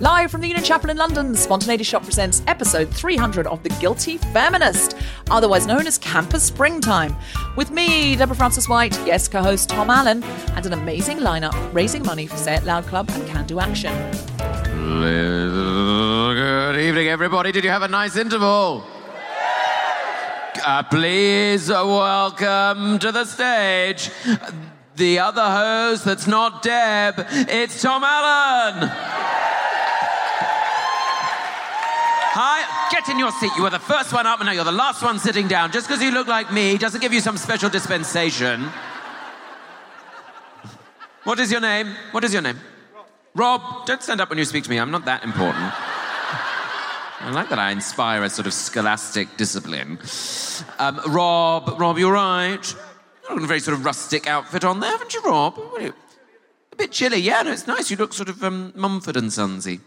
[0.00, 4.16] Live from the Union Chapel in London, Spontaneity Shop presents episode 300 of The Guilty
[4.16, 4.96] Feminist,
[5.30, 7.14] otherwise known as Campus Springtime.
[7.54, 12.26] With me, Deborah Frances-White, guest co host Tom Allen, and an amazing lineup raising money
[12.26, 13.92] for Say It Loud Club and Can Do Action.
[16.38, 17.52] Good evening, everybody.
[17.52, 18.82] Did you have a nice interval?
[20.64, 24.10] Uh, please welcome to the stage
[24.96, 27.14] the other host that's not Deb.
[27.48, 29.49] It's Tom Allen.
[32.90, 33.52] Get in your seat.
[33.56, 35.72] You were the first one up, and now you're the last one sitting down.
[35.72, 38.68] Just because you look like me doesn't give you some special dispensation.
[41.24, 41.94] What is your name?
[42.12, 42.58] What is your name?
[43.34, 44.78] Rob, don't stand up when you speak to me.
[44.78, 45.72] I'm not that important.
[47.22, 49.98] I like that I inspire a sort of scholastic discipline.
[50.78, 52.66] Um, Rob, Rob, you're right.
[52.66, 55.58] You've got a very sort of rustic outfit on there, haven't you, Rob?
[55.58, 57.42] A bit chilly, yeah.
[57.42, 57.90] No, it's nice.
[57.90, 59.80] You look sort of um, Mumford and Sonsy.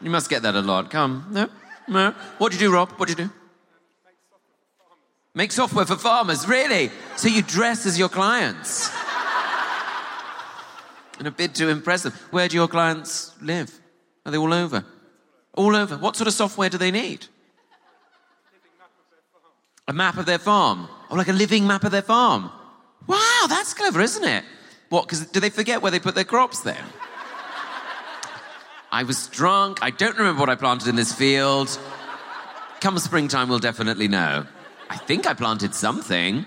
[0.00, 0.90] You must get that a lot.
[0.90, 1.48] Come, no,
[1.88, 2.14] no.
[2.38, 2.90] What do you do, Rob?
[2.92, 3.30] What do you do?
[5.34, 6.90] Make software for farmers, really?
[7.16, 8.90] So you dress as your clients
[11.20, 12.12] in a bid to impress them.
[12.30, 13.78] Where do your clients live?
[14.26, 14.84] Are they all over?
[15.54, 15.96] All over.
[15.96, 17.26] What sort of software do they need?
[19.86, 20.88] A map of their farm.
[21.10, 22.50] Oh, like a living map of their farm.
[23.06, 24.44] Wow, that's clever, isn't it?
[24.88, 25.06] What?
[25.06, 26.82] Because do they forget where they put their crops then?
[28.92, 29.78] I was drunk.
[29.82, 31.78] I don't remember what I planted in this field.
[32.80, 34.46] Come springtime, we'll definitely know.
[34.88, 36.44] I think I planted something.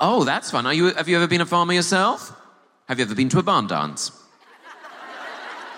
[0.00, 0.64] Oh, that's fun.
[0.74, 2.32] You, have you ever been a farmer yourself?
[2.88, 4.12] Have you ever been to a barn dance?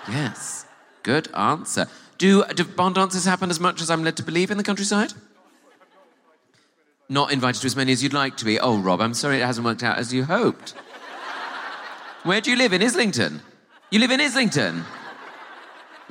[0.07, 0.65] Yes.
[1.03, 1.87] Good answer.
[2.17, 5.13] Do, do barn dances happen as much as I'm led to believe in the countryside?
[7.09, 8.59] Not invited to as many as you'd like to be.
[8.59, 10.73] Oh, Rob, I'm sorry it hasn't worked out as you hoped.
[12.23, 12.71] Where do you live?
[12.71, 13.41] In Islington?
[13.89, 14.85] You live in Islington?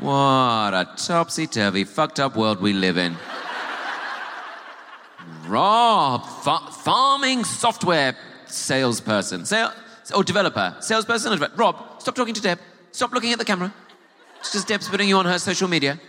[0.00, 3.19] What a topsy turvy, fucked up world we live in.
[5.47, 8.16] Rob, fa- farming software
[8.47, 9.72] salesperson, sale,
[10.15, 11.33] or developer, salesperson.
[11.33, 11.57] Or developer.
[11.57, 12.59] Rob, stop talking to Deb.
[12.92, 13.74] Stop looking at the camera.
[14.39, 16.01] It's just Deb's putting you on her social media.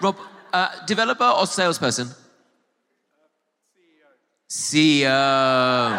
[0.00, 0.16] Rob,
[0.52, 2.08] uh, developer or salesperson?
[4.50, 5.04] CEO.
[5.04, 5.90] CEO.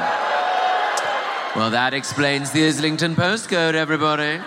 [1.56, 4.42] Well, that explains the Islington postcode, everybody.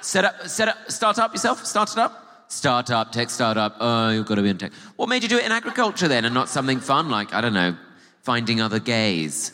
[0.00, 1.64] Set up, set up, start up yourself.
[1.64, 2.26] Start it up.
[2.48, 3.76] Start up, tech startup.
[3.78, 4.72] Oh, you've got to be in tech.
[4.96, 7.54] What made you do it in agriculture then, and not something fun like I don't
[7.54, 7.76] know,
[8.22, 9.52] finding other gays?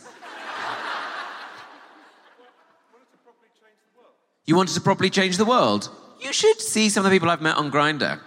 [4.46, 5.90] You wanted to properly change the world.
[6.20, 8.18] You should see some of the people I've met on Grindr.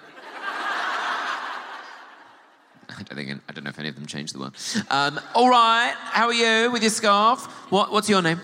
[2.89, 4.55] I don't think I don't know if any of them changed the world.
[4.89, 7.45] Um, all right, how are you with your scarf?
[7.71, 8.41] What, what's your name?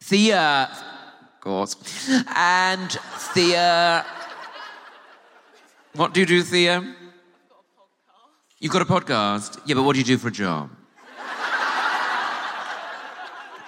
[0.00, 0.68] Thea.
[0.70, 0.97] Of
[1.40, 1.76] course.
[2.34, 2.90] And
[3.32, 4.04] Thea.
[5.94, 6.94] What do you do, Thea?
[8.60, 9.60] You've got a podcast.
[9.66, 10.70] Yeah, but what do you do for a job?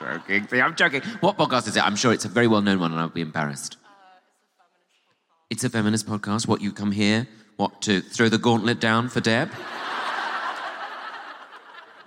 [0.01, 0.47] joking.
[0.47, 1.03] Thea, I'm joking.
[1.21, 1.85] What podcast is it?
[1.85, 3.77] I'm sure it's a very well-known one, and I'll be embarrassed.
[5.51, 6.47] It's a feminist podcast.
[6.47, 7.27] What you come here?
[7.57, 9.51] What to throw the gauntlet down for Deb?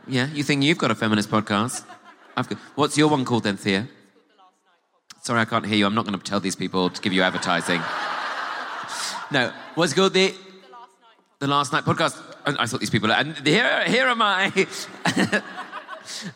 [0.07, 1.85] yeah, you think you've got a feminist podcast?
[2.35, 3.87] I've got, what's your one called then, Thea?
[5.23, 5.85] Sorry, I can't hear you.
[5.85, 7.79] I'm not going to tell these people to give you advertising.
[9.31, 10.35] no, what's called the
[11.39, 12.21] the last night podcast?
[12.45, 13.09] I, I thought these people.
[13.09, 14.47] And here, here am I.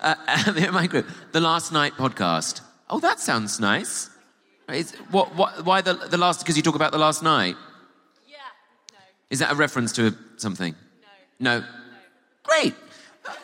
[0.01, 1.05] uh, here am I group.
[1.33, 2.61] The last night podcast.
[2.89, 4.09] Oh, that sounds nice.
[4.69, 6.39] Is, what, what, why the, the last?
[6.39, 7.57] Because you talk about the last night.
[8.25, 8.37] Yeah.
[8.93, 8.99] No.
[9.29, 10.75] Is that a reference to something?
[11.41, 11.59] No.
[11.59, 11.65] No.
[12.43, 12.73] Great.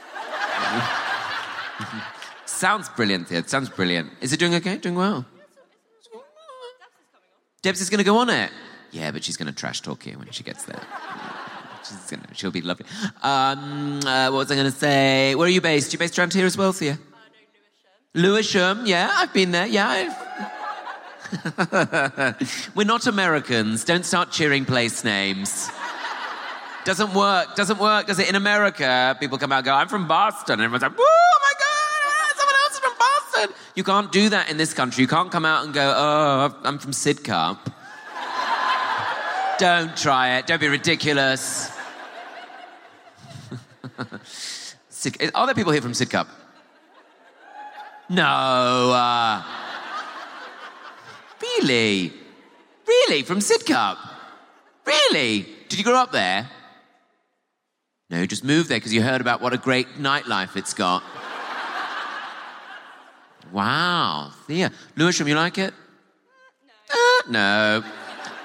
[2.46, 4.10] sounds brilliant, It Sounds brilliant.
[4.22, 4.78] Is it doing okay?
[4.78, 5.26] Doing well?
[7.64, 8.52] Debs is going to go on it.
[8.92, 10.82] Yeah, but she's going to trash talk you when she gets there.
[11.84, 12.86] She's gonna, she'll be lovely.
[13.24, 15.34] Um, uh, what was I going to say?
[15.34, 15.92] Where are you based?
[15.92, 16.94] You based around here as well, Thea?
[16.94, 18.78] Uh, no, Lewisham.
[18.78, 19.66] Lewisham, yeah, I've been there.
[19.66, 20.14] Yeah, I've...
[22.76, 23.84] we're not Americans.
[23.86, 25.70] Don't start cheering place names.
[26.86, 27.56] Doesn't work.
[27.56, 28.08] Doesn't work.
[28.08, 28.30] Does it?
[28.30, 31.40] In America, people come out and go, "I'm from Boston," and everyone's like, "Woo, oh
[31.42, 31.53] my
[33.76, 35.02] You can't do that in this country.
[35.02, 37.58] You can't come out and go, "Oh, I'm from Sidcup."
[39.58, 40.48] Don't try it.
[40.48, 41.72] Don't be ridiculous.
[45.36, 46.28] Are there people here from Sidcup?
[48.10, 48.24] No.
[48.24, 49.44] Uh,
[51.42, 52.14] really?
[52.88, 53.24] Really?
[53.24, 53.98] From Sidcup?
[54.86, 55.48] Really?
[55.70, 56.50] Did you grow up there?
[58.10, 61.04] No, just moved there because you heard about what a great nightlife it's got.
[63.54, 64.32] Wow.
[64.48, 64.72] Thea.
[64.98, 65.74] Lewisham, you like it?
[66.92, 66.96] Uh,
[67.30, 67.84] no.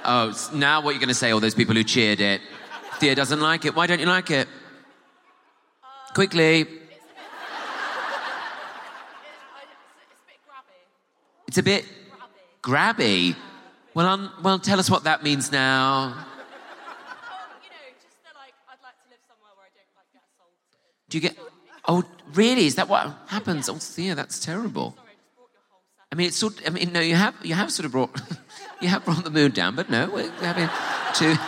[0.05, 2.41] Oh, now what you're going to say, all those people who cheered it.
[3.01, 3.75] Thea doesn't like it.
[3.75, 4.47] Why don't you like it?
[6.15, 6.61] Quickly.
[6.61, 6.71] It's,
[9.55, 9.61] I,
[11.47, 11.85] it's, It's a bit
[12.63, 12.95] grabby.
[12.95, 13.37] a bit grabby.
[13.95, 16.09] Well, um, well, tell us what that means now.
[16.09, 16.17] You know,
[18.01, 21.09] just they're like, I'd like to live somewhere where I don't like get assaulted.
[21.09, 21.48] Do you get?
[21.89, 22.05] Oh,
[22.35, 22.67] really?
[22.67, 23.69] Is that what happens?
[23.69, 24.95] Oh, Thea, that's terrible.
[26.13, 26.61] I mean, it's sort.
[26.67, 28.11] I mean, no, you have you have sort of brought
[28.81, 30.69] you have brought the mood down, but no, we're having
[31.15, 31.41] to.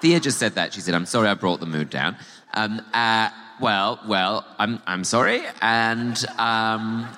[0.00, 0.74] Thea just said that.
[0.74, 2.16] She said, "I'm sorry, I brought the mood down."
[2.54, 7.08] Um, uh, well, well, I'm I'm sorry, and um,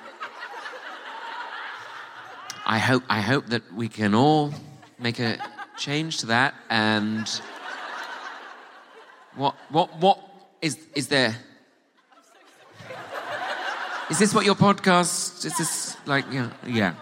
[2.67, 4.53] I hope I hope that we can all
[4.99, 5.39] make a
[5.77, 6.55] change to that.
[6.71, 7.29] And
[9.35, 10.19] what what what
[10.63, 11.37] is is there?
[14.10, 15.44] Is this what your podcast?
[15.44, 16.94] Is this like yeah yeah?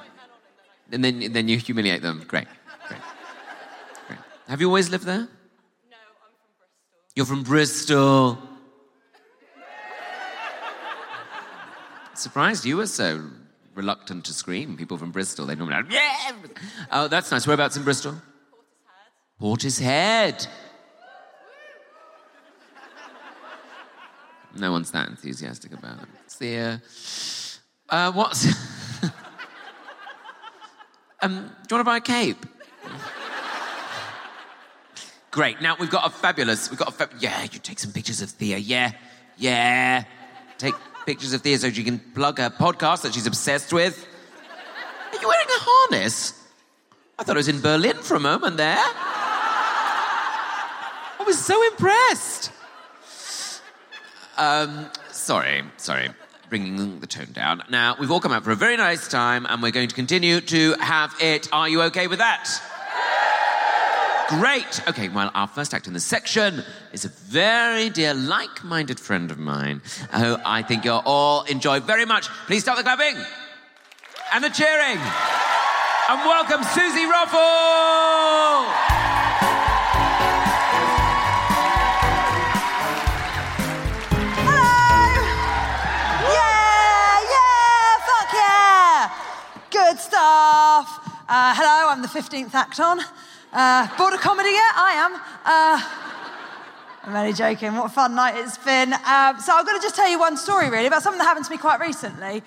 [0.90, 2.24] And then then you humiliate them.
[2.26, 2.48] Great,
[2.88, 3.00] great,
[4.08, 4.18] great.
[4.48, 5.28] Have you always lived there?
[5.90, 7.12] No, I'm from Bristol.
[7.14, 8.38] You're from Bristol.
[12.14, 13.30] Surprised you were so
[13.74, 14.76] reluctant to scream.
[14.76, 16.32] People from Bristol, they normally like, yeah.
[16.90, 17.46] Oh, that's nice.
[17.46, 18.14] Whereabouts in Bristol?
[19.40, 20.48] Portishead.
[20.48, 20.48] Portishead.
[24.58, 26.08] No one's that enthusiastic about it.
[26.24, 26.78] It's the, uh,
[27.94, 28.46] uh, what's...
[31.20, 32.44] um, do you want to buy a cape?
[35.36, 35.60] Great.
[35.60, 36.70] Now we've got a fabulous.
[36.70, 37.42] We've got a yeah.
[37.42, 38.56] You take some pictures of Thea.
[38.56, 38.92] Yeah,
[39.36, 40.04] yeah.
[40.56, 44.06] Take pictures of Thea so she can plug her podcast that she's obsessed with.
[45.12, 46.42] Are you wearing a harness?
[47.18, 48.78] I thought I was in Berlin for a moment there.
[51.18, 52.50] I was so impressed.
[54.36, 56.10] Um, sorry, sorry.
[56.48, 57.62] Bringing the tone down.
[57.70, 60.40] Now, we've all come out for a very nice time and we're going to continue
[60.42, 61.48] to have it.
[61.52, 62.48] Are you okay with that?
[64.28, 64.82] Great.
[64.88, 66.62] Okay, well, our first act in this section
[66.92, 71.80] is a very dear, like minded friend of mine who I think you'll all enjoy
[71.80, 72.28] very much.
[72.46, 73.16] Please start the clapping
[74.32, 74.98] and the cheering.
[76.08, 79.05] And welcome Suzie Ruffell.
[89.88, 90.98] Good stuff.
[91.28, 92.98] Uh, hello, I'm the 15th act on.
[93.52, 94.72] Uh, bored comedy yet?
[94.74, 95.14] I am.
[95.44, 97.72] Uh, I'm only joking.
[97.76, 98.92] What a fun night it's been.
[98.92, 101.44] Um, so I'm going to just tell you one story, really, about something that happened
[101.44, 102.38] to me quite recently.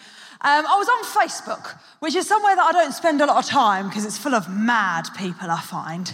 [0.42, 3.50] Um, I was on Facebook, which is somewhere that I don't spend a lot of
[3.50, 6.14] time because it's full of mad people, I find.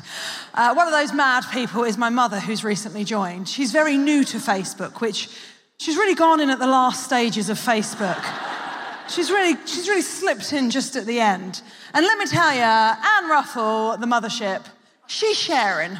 [0.53, 3.49] Uh, one of those mad people is my mother, who's recently joined.
[3.49, 5.27] She's very new to Facebook, which
[5.79, 8.54] she's really gone in at the last stages of Facebook.
[9.07, 11.61] She's really, she's really slipped in just at the end.
[11.93, 14.65] And let me tell you, Anne Ruffell, the mothership,
[15.07, 15.99] she's sharing.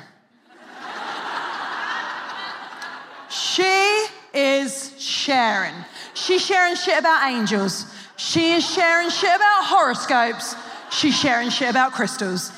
[3.30, 5.74] She is sharing.
[6.14, 7.86] She's sharing shit about angels.
[8.18, 10.56] She is sharing shit about horoscopes.
[10.90, 12.52] She's sharing shit about crystals.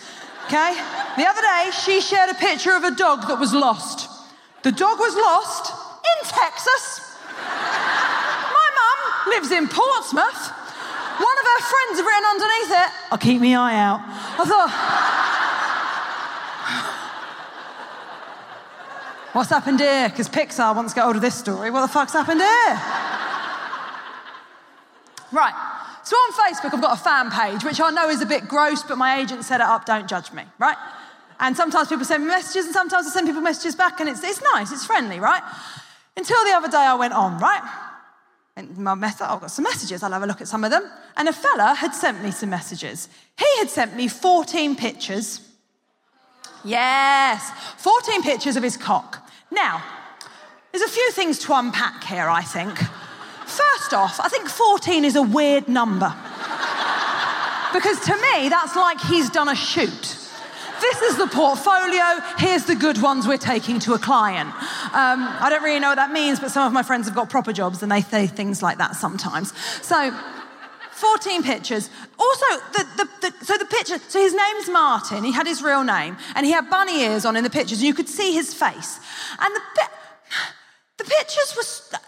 [0.45, 0.73] Okay?
[1.17, 4.09] The other day, she shared a picture of a dog that was lost.
[4.63, 7.01] The dog was lost in Texas.
[9.29, 10.51] Lives in Portsmouth.
[11.17, 13.99] One of her friends had written underneath it, I'll keep my eye out.
[14.39, 14.71] I thought,
[19.33, 20.09] what's happened here?
[20.09, 21.71] Because Pixar wants to get hold of this story.
[21.71, 22.79] What the fuck's happened here?
[25.31, 25.53] Right.
[26.03, 28.83] So on Facebook, I've got a fan page, which I know is a bit gross,
[28.83, 30.77] but my agent set it up, don't judge me, right?
[31.39, 34.23] And sometimes people send me messages, and sometimes I send people messages back, and it's,
[34.23, 35.43] it's nice, it's friendly, right?
[36.15, 37.61] Until the other day I went on, right?
[38.75, 40.83] My method, I've got some messages, I'll have a look at some of them.
[41.15, 43.07] And a fella had sent me some messages.
[43.37, 45.41] He had sent me 14 pictures.
[46.63, 49.29] Yes, 14 pictures of his cock.
[49.51, 49.83] Now,
[50.71, 52.77] there's a few things to unpack here, I think.
[53.45, 56.13] First off, I think 14 is a weird number.
[57.73, 60.26] because to me, that's like he's done a shoot.
[60.81, 62.03] This is the portfolio.
[62.37, 64.49] Here's the good ones we're taking to a client.
[64.49, 67.29] Um, I don't really know what that means, but some of my friends have got
[67.29, 69.53] proper jobs and they say things like that sometimes.
[69.81, 70.13] So,
[70.91, 71.89] 14 pictures.
[72.17, 75.23] Also, the, the, the, so the picture, so his name's Martin.
[75.23, 77.87] He had his real name, and he had bunny ears on in the pictures, and
[77.87, 78.99] you could see his face.
[79.39, 79.61] And the,
[80.97, 81.99] the pictures were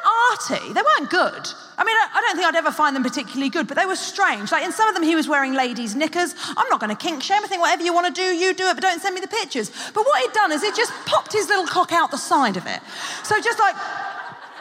[0.00, 1.48] weren't arty, they weren't good.
[1.78, 4.52] I mean, I don't think I'd ever find them particularly good, but they were strange.
[4.52, 6.34] Like in some of them, he was wearing ladies' knickers.
[6.56, 7.42] I'm not going to kink shame.
[7.42, 9.28] I think whatever you want to do, you do it, but don't send me the
[9.28, 9.70] pictures.
[9.94, 12.66] But what he'd done is he just popped his little cock out the side of
[12.66, 12.80] it.
[13.24, 13.74] So just like,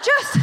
[0.01, 0.34] just,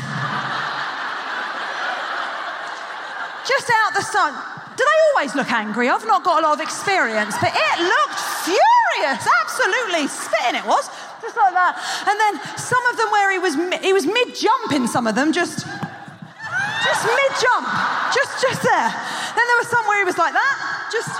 [3.49, 4.35] just out the side.
[4.77, 5.89] Do they always look angry?
[5.89, 8.76] I've not got a lot of experience, but it looked furious.
[8.99, 10.89] Yes, absolutely spitting it was,
[11.21, 11.77] just like that.
[12.09, 15.15] And then some of them where he was he was mid jump in some of
[15.15, 17.67] them, just just mid jump,
[18.15, 18.91] just just there.
[19.37, 21.13] Then there was some where he was like that, just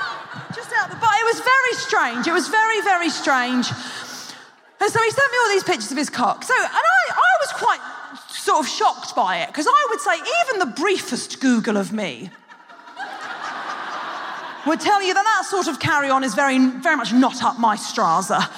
[0.57, 0.97] just out the.
[0.97, 2.27] But it was very strange.
[2.27, 3.69] It was very very strange.
[4.79, 6.45] And so he sent me all these pictures of his cock.
[6.45, 7.81] So and I I was quite
[8.31, 12.31] sort of shocked by it because I would say even the briefest Google of me
[14.67, 17.59] would tell you that that sort of carry on is very, very much not up
[17.59, 18.51] my straza.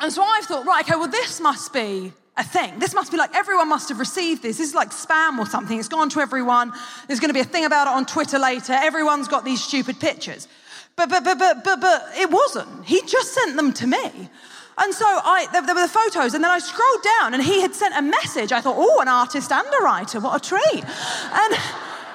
[0.00, 2.78] And so I thought, right, okay, well, this must be a thing.
[2.78, 4.58] This must be like everyone must have received this.
[4.58, 5.78] This is like spam or something.
[5.78, 6.72] It's gone to everyone.
[7.06, 8.72] There's going to be a thing about it on Twitter later.
[8.72, 10.48] Everyone's got these stupid pictures.
[10.96, 12.84] But, but, but, but, but, but it wasn't.
[12.84, 14.28] He just sent them to me.
[14.76, 17.60] And so I, there, there were the photos, and then I scrolled down, and he
[17.60, 18.50] had sent a message.
[18.50, 20.84] I thought, oh, an artist and a writer, what a treat.
[20.84, 21.54] And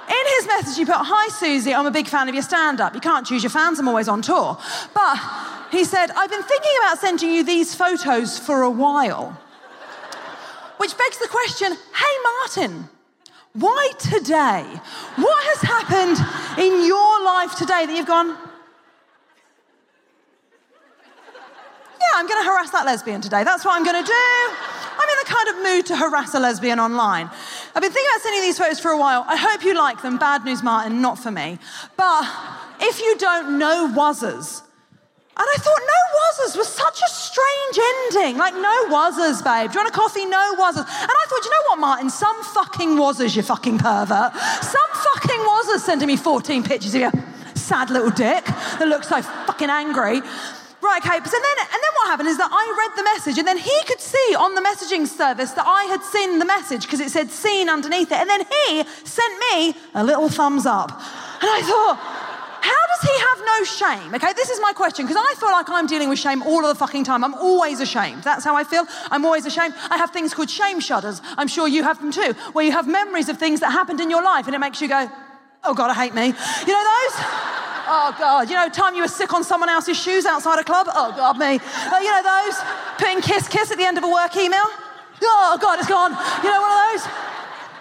[0.09, 2.95] in his message, he put, Hi, Suzie, I'm a big fan of your stand up.
[2.95, 4.57] You can't choose your fans, I'm always on tour.
[4.93, 5.17] But
[5.71, 9.39] he said, I've been thinking about sending you these photos for a while.
[10.77, 12.89] Which begs the question hey, Martin,
[13.53, 14.63] why today?
[15.15, 16.17] What has happened
[16.57, 18.29] in your life today that you've gone,
[21.99, 23.43] yeah, I'm going to harass that lesbian today.
[23.43, 24.78] That's what I'm going to do.
[24.99, 27.29] I'm in the kind of mood to harass a lesbian online.
[27.73, 29.23] I've been thinking about sending these photos for a while.
[29.27, 30.17] I hope you like them.
[30.17, 31.57] Bad news, Martin, not for me.
[31.95, 32.27] But
[32.81, 34.63] if you don't know Wuzzers,
[35.39, 38.37] and I thought, no wuzzers was such a strange ending.
[38.37, 39.71] Like, no wuzzers, babe.
[39.71, 40.25] Do you want a coffee?
[40.25, 40.83] No wuzzers.
[40.83, 42.09] And I thought, you know what, Martin?
[42.09, 44.33] Some fucking wuzzers, you fucking pervert.
[44.35, 47.11] Some fucking wuzzers sending me 14 pictures of your
[47.55, 50.21] sad little dick that looks so fucking angry.
[50.81, 53.47] Right, okay, so then, and then what happened is that I read the message, and
[53.47, 57.01] then he could see on the messaging service that I had seen the message because
[57.01, 60.91] it said seen underneath it, and then he sent me a little thumbs up.
[60.91, 61.97] And I thought,
[62.61, 64.15] how does he have no shame?
[64.15, 66.69] Okay, this is my question because I feel like I'm dealing with shame all of
[66.69, 67.23] the fucking time.
[67.23, 68.23] I'm always ashamed.
[68.23, 68.85] That's how I feel.
[69.11, 69.73] I'm always ashamed.
[69.89, 71.21] I have things called shame shudders.
[71.37, 74.09] I'm sure you have them too, where you have memories of things that happened in
[74.09, 75.09] your life and it makes you go,
[75.63, 76.27] oh God, I hate me.
[76.27, 77.68] You know those?
[77.91, 80.87] Oh God, you know, time you were sick on someone else's shoes outside a club?
[80.93, 81.57] Oh God, me.
[81.57, 82.55] Uh, you know those?
[82.99, 84.69] Putting kiss kiss at the end of a work email?
[85.23, 86.11] Oh God, it's gone.
[86.43, 87.11] You know one of those?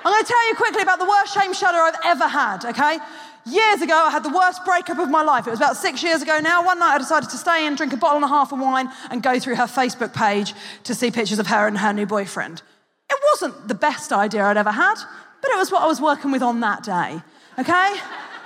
[0.05, 2.99] I'm going to tell you quickly about the worst shame shudder I've ever had, okay?
[3.45, 5.47] Years ago, I had the worst breakup of my life.
[5.47, 6.65] It was about six years ago now.
[6.65, 8.89] One night, I decided to stay in, drink a bottle and a half of wine,
[9.11, 12.63] and go through her Facebook page to see pictures of her and her new boyfriend.
[13.11, 14.95] It wasn't the best idea I'd ever had,
[15.43, 17.21] but it was what I was working with on that day.
[17.59, 17.97] Okay?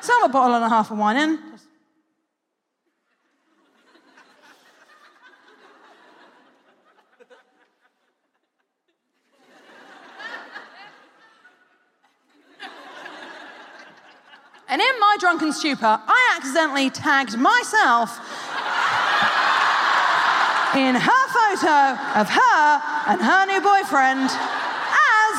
[0.01, 1.52] So I'm a bottle and a half of wine in.
[14.73, 18.17] And in my drunken stupor, I accidentally tagged myself
[20.73, 22.65] in her photo of her
[23.13, 25.35] and her new boyfriend as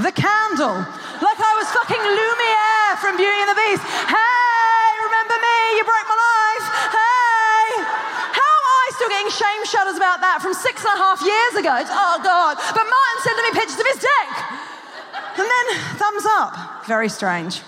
[0.00, 0.80] the candle.
[1.20, 3.84] Like I was fucking Lumiere from Beauty and the Beast.
[4.08, 5.58] Hey, remember me?
[5.76, 6.66] You broke my life.
[6.88, 7.84] Hey.
[8.40, 11.60] How am I still getting shame shudders about that from six and a half years
[11.60, 11.76] ago?
[11.76, 12.56] Oh, God.
[12.56, 14.32] But Martin sending me pictures of his dick.
[15.36, 15.66] And then
[16.00, 16.88] thumbs up.
[16.88, 17.60] Very strange.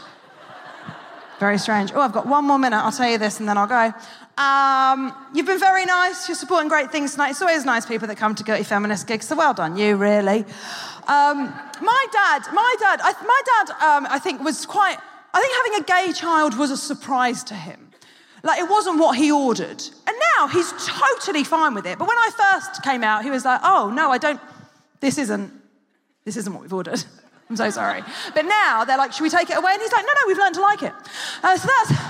[1.40, 1.90] Very strange.
[1.94, 2.76] Oh, I've got one more minute.
[2.76, 3.94] I'll tell you this and then I'll go.
[4.37, 6.28] Um, you've been very nice.
[6.28, 7.30] You're supporting great things tonight.
[7.30, 9.26] It's always nice people that come to Guilty Feminist gigs.
[9.26, 10.44] So well done, you, really.
[11.09, 11.49] Um,
[11.80, 14.99] my dad, my dad, I, my dad, um, I think, was quite,
[15.32, 17.90] I think having a gay child was a surprise to him.
[18.42, 19.82] Like, it wasn't what he ordered.
[20.06, 21.99] And now he's totally fine with it.
[21.99, 24.40] But when I first came out, he was like, oh, no, I don't,
[25.00, 25.50] this isn't,
[26.26, 27.02] this isn't what we've ordered.
[27.50, 28.04] I'm so sorry.
[28.33, 29.73] But now they're like, should we take it away?
[29.73, 30.92] And he's like, no, no, we've learned to like it.
[31.42, 32.00] Uh, so that's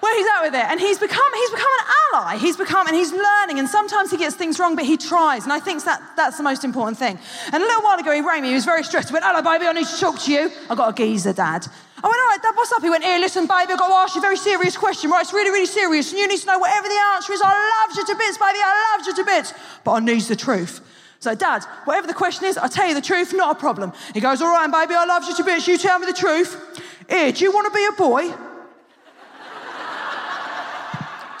[0.00, 0.66] where he's at with it.
[0.66, 2.36] And he's become, he's become an ally.
[2.36, 3.60] He's become, and he's learning.
[3.60, 5.44] And sometimes he gets things wrong, but he tries.
[5.44, 7.16] And I think that, that's the most important thing.
[7.52, 8.48] And a little while ago, he rang me.
[8.48, 9.10] He was very stressed.
[9.10, 10.50] He went, hello, baby, I need to talk to you.
[10.68, 11.68] I got a geezer, dad.
[12.02, 12.82] I went, all right, dad, what's up?
[12.82, 15.20] He went, here, listen, baby, I've got to ask you a very serious question, right?
[15.20, 16.10] It's really, really serious.
[16.10, 17.40] And you need to know whatever the answer is.
[17.44, 18.58] I love you to bits, baby.
[18.58, 19.54] I love you to bits.
[19.84, 20.80] But I need the truth.
[21.20, 23.92] So, Dad, whatever the question is, I'll tell you the truth, not a problem.
[24.14, 25.68] He goes, All right, baby, I love you to bits.
[25.68, 26.82] You tell me the truth.
[27.08, 28.28] Here, do you want to be a boy?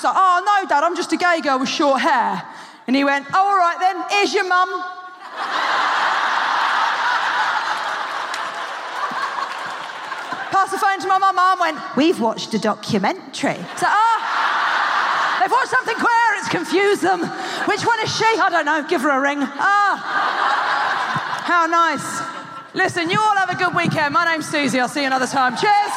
[0.00, 2.42] So, oh, no, Dad, I'm just a gay girl with short hair.
[2.86, 4.68] And he went, Oh, all right then, here's your mum.
[10.50, 11.36] Passed the phone to my mum.
[11.36, 13.56] Mum went, We've watched a documentary.
[13.76, 15.40] So, ah.
[15.40, 17.20] They've watched something queer, it's confused them.
[17.66, 18.24] Which one is she?
[18.24, 19.38] I don't know, give her a ring.
[19.40, 19.98] Ah,
[21.44, 22.02] how nice.
[22.74, 24.14] Listen, you all have a good weekend.
[24.14, 25.56] My name's Suzie, I'll see you another time.
[25.56, 25.94] Cheers.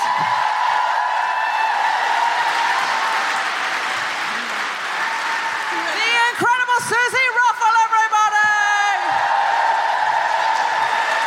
[5.94, 8.54] The incredible Suzie Ruffell, everybody!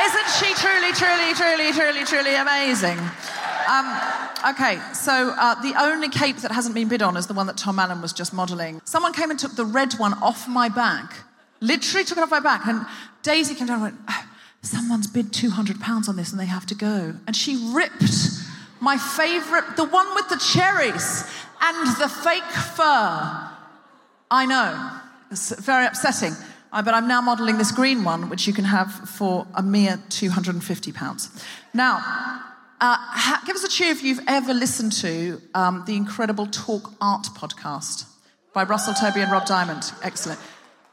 [0.07, 2.99] Isn't she truly, truly, truly, truly, truly amazing?
[3.67, 4.16] Um,
[4.51, 7.57] okay, so uh, the only cape that hasn't been bid on is the one that
[7.57, 8.81] Tom Allen was just modelling.
[8.85, 11.15] Someone came and took the red one off my back,
[11.61, 12.87] literally took it off my back, and
[13.23, 14.25] Daisy came down and went, "Oh,
[14.67, 17.15] Someone's bid £200 on this and they have to go.
[17.27, 18.03] And she ripped
[18.81, 21.25] my favourite, the one with the cherries
[21.63, 23.49] and the fake fur.
[24.29, 24.91] I know,
[25.31, 26.33] it's very upsetting.
[26.73, 29.99] Uh, but I'm now modelling this green one, which you can have for a mere
[30.09, 31.45] £250.
[31.73, 32.43] Now,
[32.81, 37.29] uh, give us a cheer if you've ever listened to um, the incredible Talk Art
[37.35, 38.07] podcast
[38.53, 39.93] by Russell Tovey and Rob Diament.
[40.03, 40.41] Excellent.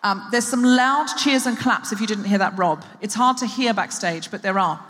[0.03, 2.83] Um, there's some loud cheers and claps if you didn't hear that, Rob.
[3.01, 4.85] It's hard to hear backstage, but there are.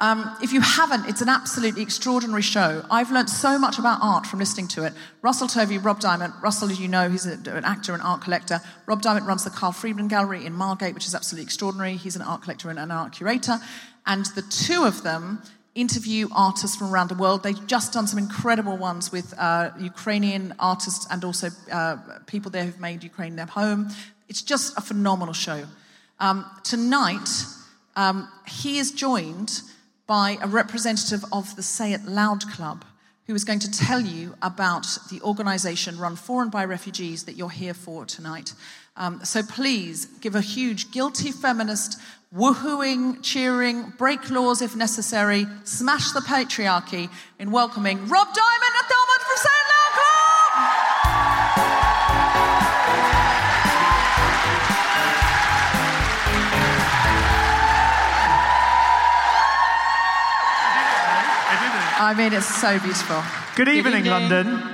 [0.00, 2.84] Um, if you haven't, it's an absolutely extraordinary show.
[2.90, 4.94] I've learnt so much about art from listening to it.
[5.20, 6.32] Russell Tovey, Rob Diament.
[6.42, 8.60] Russell, as you know, he's a, an actor and art collector.
[8.86, 11.96] Rob Diament runs the Carl Freedman Gallery in Margate, which is absolutely extraordinary.
[11.96, 13.58] He's an art collector and an art curator.
[14.06, 15.42] And the two of them
[15.74, 17.42] interview artists from around the world.
[17.42, 22.64] They've just done some incredible ones with uh, Ukrainian artists and also uh, people there
[22.64, 23.88] who've made Ukraine their home.
[24.28, 25.64] It's just a phenomenal show.
[26.18, 27.28] Um, tonight,
[27.96, 29.62] um, he is joined
[30.06, 32.84] by a representative of the Say It Loud Club,
[33.26, 37.36] who is going to tell you about the organization run for and by refugees that
[37.36, 38.52] you're here for tonight.
[38.96, 42.00] Um, so please give a huge guilty feminist
[42.34, 49.18] woohooing, cheering, break laws if necessary, smash the patriarchy in welcoming Rob Diament and Thelma
[49.26, 50.50] from Say It Loud Club!
[62.02, 63.22] I mean, it's so beautiful.
[63.56, 64.69] Good evening, London.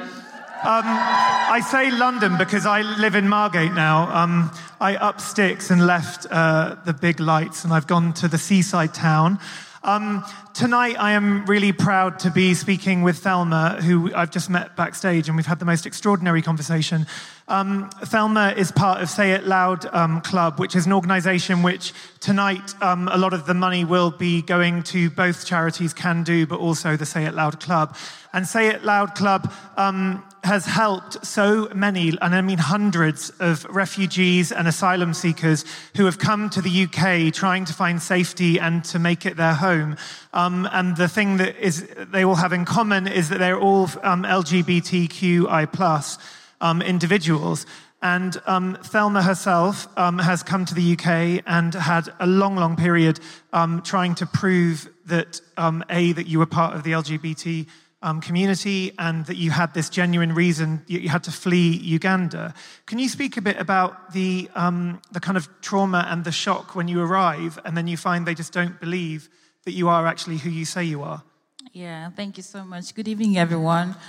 [0.67, 4.13] Um, I say London because I live in Margate now.
[4.13, 4.51] Um,
[4.81, 8.93] I up sticks and left uh, the big lights, and I've gone to the seaside
[8.93, 9.39] town.
[9.85, 10.25] Um,
[10.55, 15.29] tonight, I am really proud to be speaking with Thelma, who I've just met backstage,
[15.29, 17.07] and we've had the most extraordinary conversation.
[17.47, 21.93] Um, Thelma is part of Say It Loud um, Club, which is an organization which
[22.19, 26.45] tonight um, a lot of the money will be going to both charities, Can Do,
[26.45, 27.97] but also the Say It Loud Club.
[28.33, 33.65] And Say It Loud Club um, has helped so many, and I mean hundreds of
[33.65, 35.65] refugees and asylum seekers
[35.97, 39.55] who have come to the UK trying to find safety and to make it their
[39.55, 39.97] home.
[40.33, 43.91] Um, and the thing that is they all have in common is that they're all
[44.05, 46.19] um, LGBTQI plus
[46.61, 47.67] um, individuals.
[48.01, 52.77] And um, Thelma herself um, has come to the UK and had a long, long
[52.77, 53.19] period
[53.53, 57.67] um, trying to prove that um, a that you were part of the LGBT
[58.07, 62.55] um, community and that you had this genuine reason you, you, had to flee Uganda.
[62.87, 66.77] Can you speak a bit about the um, the kind of trauma and the shock
[66.77, 69.29] when you arrive and then you find they just don't believe
[69.65, 71.25] that you are actually who you say you are?
[71.73, 72.95] Yeah, thank you so much.
[72.95, 73.97] Good evening, everyone.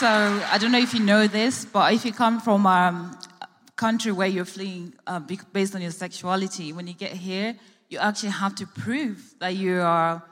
[0.00, 3.48] So I don't know if you know this, but if you come from um, a
[3.76, 5.20] country where you're fleeing uh,
[5.52, 7.54] based on your sexuality, when you get here,
[7.90, 10.22] you actually have to prove that you are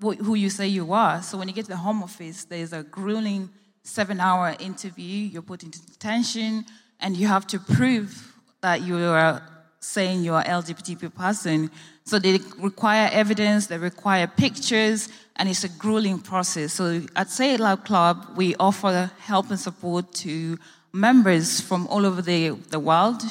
[0.00, 1.22] who you say you are.
[1.22, 3.50] So when you get to the home office, there's a grueling
[3.84, 5.28] seven-hour interview.
[5.28, 6.64] You're put into detention,
[6.98, 9.42] and you have to prove that you are
[9.78, 11.70] saying you're an LGBT person.
[12.04, 16.72] So they require evidence, they require pictures, and it's a grueling process.
[16.72, 20.58] So at Say It Loud Club, we offer help and support to
[20.92, 23.22] members from all over the, the world.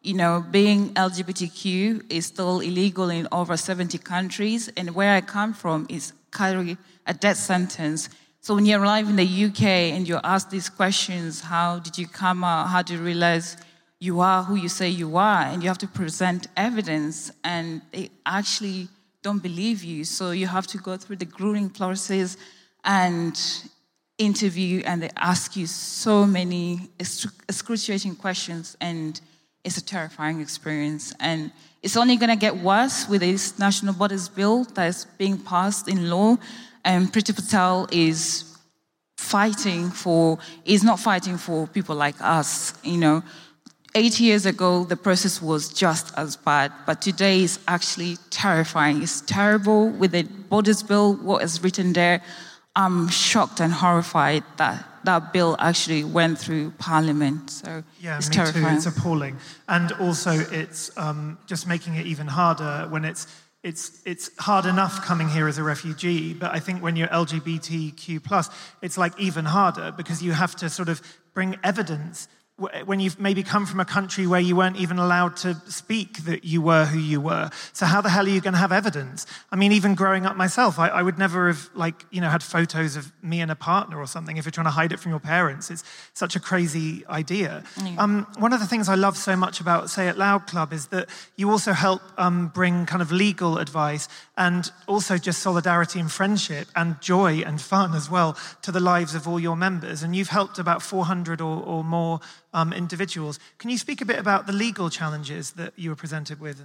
[0.00, 5.52] You know, being LGBTQ is still illegal in over 70 countries, and where I come
[5.52, 8.08] from is carry a death sentence.
[8.40, 12.06] So when you arrive in the UK and you're asked these questions, how did you
[12.06, 12.68] come out?
[12.68, 13.56] How do you realize
[13.98, 15.42] you are who you say you are?
[15.42, 18.88] And you have to present evidence, and they actually
[19.22, 20.04] don't believe you.
[20.04, 22.36] So you have to go through the grueling process
[22.84, 23.36] and
[24.16, 29.20] interview, and they ask you so many excruciating questions, and
[29.68, 31.14] it's a terrifying experience.
[31.20, 31.52] And
[31.82, 35.86] it's only going to get worse with this National Borders Bill that is being passed
[35.86, 36.36] in law.
[36.84, 38.44] And Priti Patel is
[39.16, 43.22] fighting for, is not fighting for people like us, you know
[43.94, 49.02] eight years ago, the process was just as bad, but today is actually terrifying.
[49.02, 52.22] It's terrible with the Borders Bill, what is written there.
[52.76, 57.50] I'm shocked and horrified that that bill actually went through Parliament.
[57.50, 58.64] So yeah, it's me terrifying.
[58.64, 58.76] too.
[58.76, 63.26] It's appalling, and also it's um, just making it even harder when it's
[63.62, 68.22] it's it's hard enough coming here as a refugee, but I think when you're LGBTQ
[68.22, 68.50] plus,
[68.82, 71.00] it's like even harder because you have to sort of
[71.34, 75.54] bring evidence when you've maybe come from a country where you weren't even allowed to
[75.68, 77.50] speak that you were who you were.
[77.72, 79.26] So how the hell are you going to have evidence?
[79.52, 82.42] I mean, even growing up myself, I, I, would never have like you know had
[82.42, 85.10] photos of me and a partner or something if you're trying to hide it from
[85.10, 85.70] your parents.
[85.70, 87.62] It's such a crazy idea.
[87.84, 87.94] Yeah.
[87.96, 90.88] Um, one of the things I love so much about Say It Loud Club is
[90.88, 94.08] that you also help um, bring kind of legal advice
[94.38, 99.16] and also just solidarity and friendship and joy and fun as well to the lives
[99.16, 100.04] of all your members.
[100.04, 102.20] And you've helped about 400 or, or more
[102.54, 103.40] um, individuals.
[103.58, 106.64] Can you speak a bit about the legal challenges that you were presented with?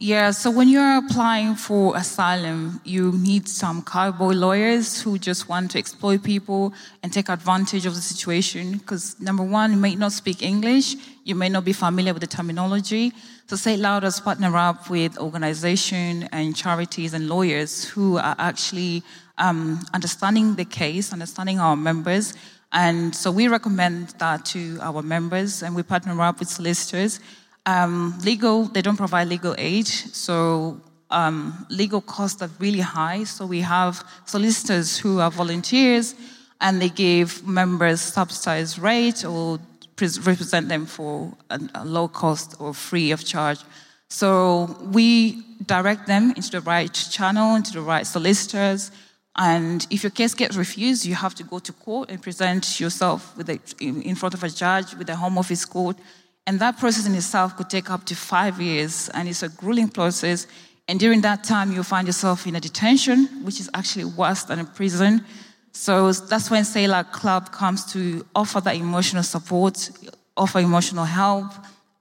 [0.00, 5.72] Yeah, so when you're applying for asylum, you meet some cowboy lawyers who just want
[5.72, 8.78] to exploit people and take advantage of the situation.
[8.78, 12.28] Because number one, you may not speak English, you may not be familiar with the
[12.28, 13.12] terminology.
[13.48, 19.02] So Say Loud has partnered up with organizations and charities and lawyers who are actually
[19.38, 22.34] um, understanding the case, understanding our members,
[22.72, 27.20] and so we recommend that to our members, and we partner up with solicitors.
[27.64, 33.24] Um, legal, they don't provide legal aid, so um, legal costs are really high.
[33.24, 36.14] So we have solicitors who are volunteers,
[36.60, 39.58] and they give members subsidized rate or
[40.00, 43.60] represent them for a, a low cost or free of charge.
[44.08, 48.90] So we direct them into the right channel, into the right solicitors
[49.38, 53.36] and if your case gets refused, you have to go to court and present yourself
[53.36, 55.96] with a, in front of a judge with a home office court.
[56.44, 59.88] And that process in itself could take up to five years, and it's a grueling
[59.88, 60.48] process.
[60.88, 64.58] And during that time, you'll find yourself in a detention, which is actually worse than
[64.58, 65.24] a prison.
[65.72, 69.90] So that's when It Club comes to offer that emotional support,
[70.36, 71.52] offer emotional help,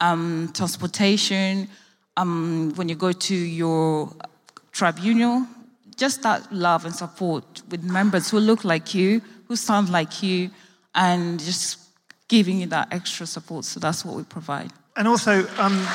[0.02, 1.68] um, transportation.
[2.16, 4.12] Um, when you go to your
[4.72, 5.46] tribunal,
[5.96, 10.50] just that love and support with members who look like you, who sound like you,
[10.96, 11.80] and just
[12.28, 13.66] giving you that extra support.
[13.66, 14.72] So that's what we provide.
[14.96, 15.88] And also, um,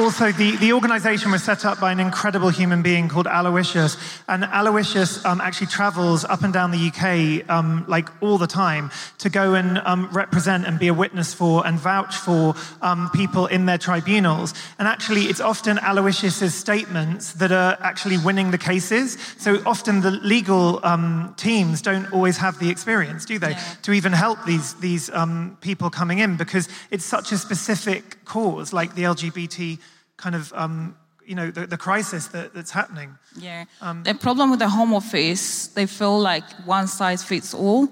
[0.00, 3.96] also, the, the organization was set up by an incredible human being called Aloysius.
[4.28, 8.90] And Aloysius um, actually travels up and down the UK um, like all the time
[9.18, 13.46] to go and um, represent and be a witness for and vouch for um, people
[13.46, 14.54] in their tribunals.
[14.78, 19.18] And actually, it's often Aloysius's statements that are actually winning the cases.
[19.38, 23.74] So often the legal um, teams don't always have the experience, do they, Yeah.
[23.82, 28.72] to even help these, these um, people coming in because it's such a specific cause,
[28.72, 29.78] like the LGBT
[30.20, 33.16] kind of, um, you know, the, the crisis that, that's happening.
[33.38, 33.64] Yeah.
[33.80, 37.88] Um, the problem with the Home Office, they feel like one size fits all.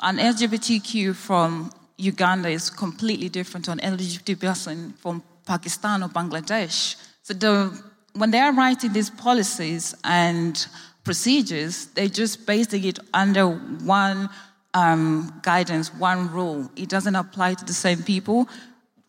[0.00, 6.96] An LGBTQ from Uganda is completely different to an LGBT person from Pakistan or Bangladesh.
[7.22, 7.82] So the,
[8.14, 10.66] when they are writing these policies and
[11.04, 14.30] procedures, they're just basing it under one
[14.74, 16.70] um, guidance, one rule.
[16.76, 18.48] It doesn't apply to the same people.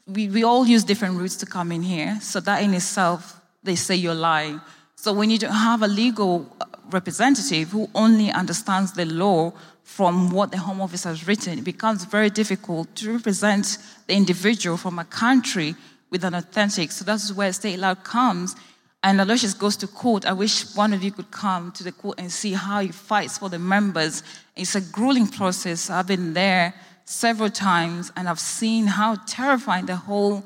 [0.07, 2.19] We, we all use different routes to come in here.
[2.21, 4.61] So that in itself, they say you're lying.
[4.95, 6.55] So when you have a legal
[6.89, 12.05] representative who only understands the law from what the Home Office has written, it becomes
[12.05, 15.75] very difficult to represent the individual from a country
[16.09, 16.91] with an authentic.
[16.91, 18.55] So that's where State law comes.
[19.03, 20.25] And Aloysius goes to court.
[20.25, 23.37] I wish one of you could come to the court and see how he fights
[23.37, 24.23] for the members.
[24.55, 25.89] It's a grueling process.
[25.89, 26.73] I've been there
[27.05, 30.43] several times and I've seen how terrifying the whole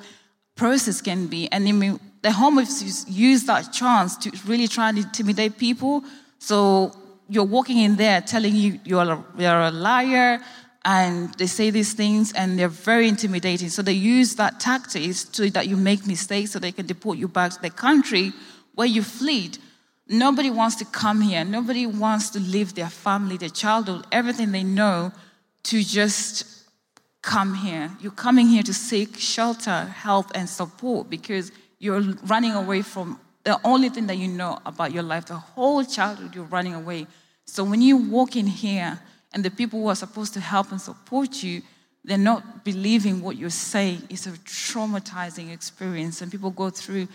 [0.55, 1.49] process can be.
[1.51, 6.03] And the Home Office use that chance to really try and intimidate people.
[6.37, 6.91] So
[7.29, 10.41] you're walking in there telling you you're a, you're a liar,
[10.85, 13.69] and they say these things, and they're very intimidating.
[13.69, 17.27] So they use that tactics so that you make mistakes, so they can deport you
[17.27, 18.31] back to the country
[18.75, 19.57] where you fled.
[20.07, 21.43] Nobody wants to come here.
[21.43, 25.11] Nobody wants to leave their family, their childhood, everything they know,
[25.63, 26.63] to just
[27.21, 27.91] come here.
[27.99, 33.59] You're coming here to seek shelter, help, and support because you're running away from the
[33.63, 35.25] only thing that you know about your life.
[35.25, 37.07] The whole childhood, you're running away.
[37.45, 38.99] So when you walk in here
[39.33, 41.61] and the people who are supposed to help and support you,
[42.03, 44.03] they're not believing what you're saying.
[44.09, 47.07] It's a traumatizing experience, and people go through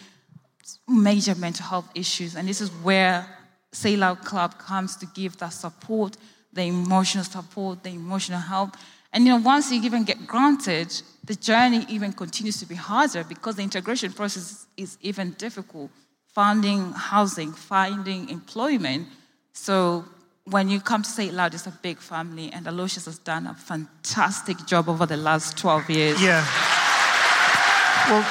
[0.89, 2.37] major mental health issues.
[2.37, 3.27] And this is where
[3.73, 6.17] Say Loud Club comes to give that support,
[6.55, 8.77] the emotional support, the emotional help.
[9.13, 10.89] And you know, once you even get granted,
[11.23, 15.91] the journey even continues to be harder because the integration process is even difficult.
[16.29, 19.07] Finding housing, finding employment.
[19.53, 20.05] So
[20.47, 23.47] when you come to Say It Loud, it's a big family, and Aloysius has done
[23.47, 26.21] a fantastic job over the last 12 years.
[26.21, 26.45] Yeah.
[28.11, 28.23] Well,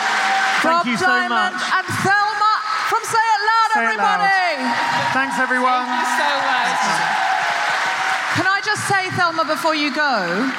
[0.62, 1.64] thank Rob you so Diament much.
[1.74, 2.54] and Thelma
[2.90, 4.20] from Say It Loud, Say It Loud.
[4.20, 5.14] everybody.
[5.14, 5.86] Thanks, everyone.
[5.86, 7.33] Thank you so much.
[8.36, 10.52] Can I just say, Thelma, before you go,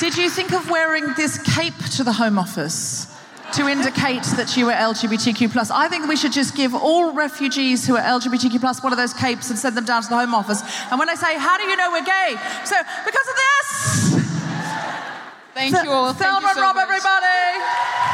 [0.00, 3.06] did you think of wearing this cape to the Home Office
[3.52, 5.70] to indicate that you were LGBTQ plus?
[5.70, 9.14] I think we should just give all refugees who are LGBTQ plus one of those
[9.14, 10.62] capes and send them down to the Home Office.
[10.90, 14.24] And when they say, "How do you know we're gay?" So because of this.
[15.54, 16.12] Thank you all.
[16.12, 16.82] Thank Thelma you and so Rob, much.
[16.82, 18.13] everybody.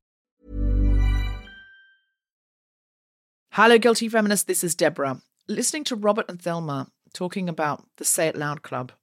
[3.55, 4.45] Hello, guilty feminists.
[4.45, 5.21] This is Deborah.
[5.45, 8.93] Listening to Robert and Thelma talking about the Say It Loud Club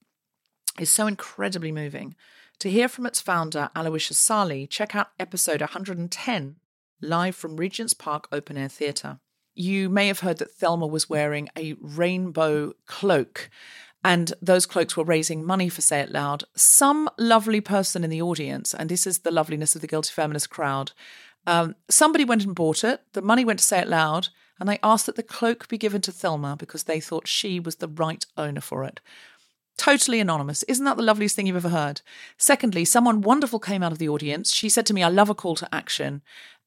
[0.80, 2.16] is so incredibly moving.
[2.60, 6.56] To hear from its founder, Aloysius Ssali, check out episode 110,
[7.02, 9.20] live from Regent's Park Open Air Theatre.
[9.54, 13.50] You may have heard that Thelma was wearing a rainbow cloak,
[14.02, 16.44] and those cloaks were raising money for Say It Loud.
[16.56, 20.48] Some lovely person in the audience, and this is the loveliness of the guilty feminist
[20.48, 20.92] crowd,
[21.48, 23.00] um, somebody went and bought it.
[23.14, 24.28] The money went to Say It Loud,
[24.60, 27.76] and they asked that the cloak be given to Thelma because they thought she was
[27.76, 29.00] the right owner for it.
[29.78, 30.62] Totally anonymous.
[30.64, 32.02] Isn't that the loveliest thing you've ever heard?
[32.36, 34.52] Secondly, someone wonderful came out of the audience.
[34.52, 36.20] She said to me, I love a call to action,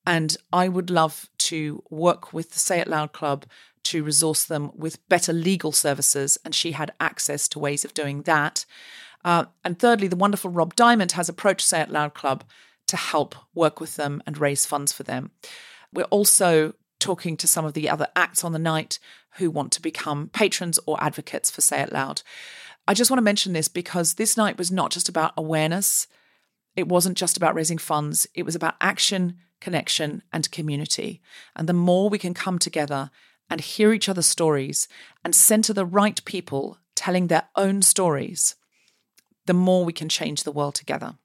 [0.08, 3.46] and I would love to work with the Say It Loud Club
[3.84, 6.40] to resource them with better legal services.
[6.44, 8.66] And she had access to ways of doing that.
[9.24, 12.44] Uh, and thirdly, the wonderful Rob Diament has approached Say It Loud Club
[12.88, 15.32] to help work with them and raise funds for them.
[15.94, 19.00] We're also talking to some of the other acts on the night
[19.38, 22.22] who want to become patrons or advocates for Say It Loud.
[22.88, 26.08] I just want to mention this because this night was not just about awareness,
[26.76, 31.22] it wasn't just about raising funds, it was about action, connection, and community.
[31.56, 33.12] And the more we can come together
[33.50, 34.88] and hear each other's stories
[35.24, 38.56] and center the right people telling their own stories,
[39.46, 41.16] the more we can change the world together.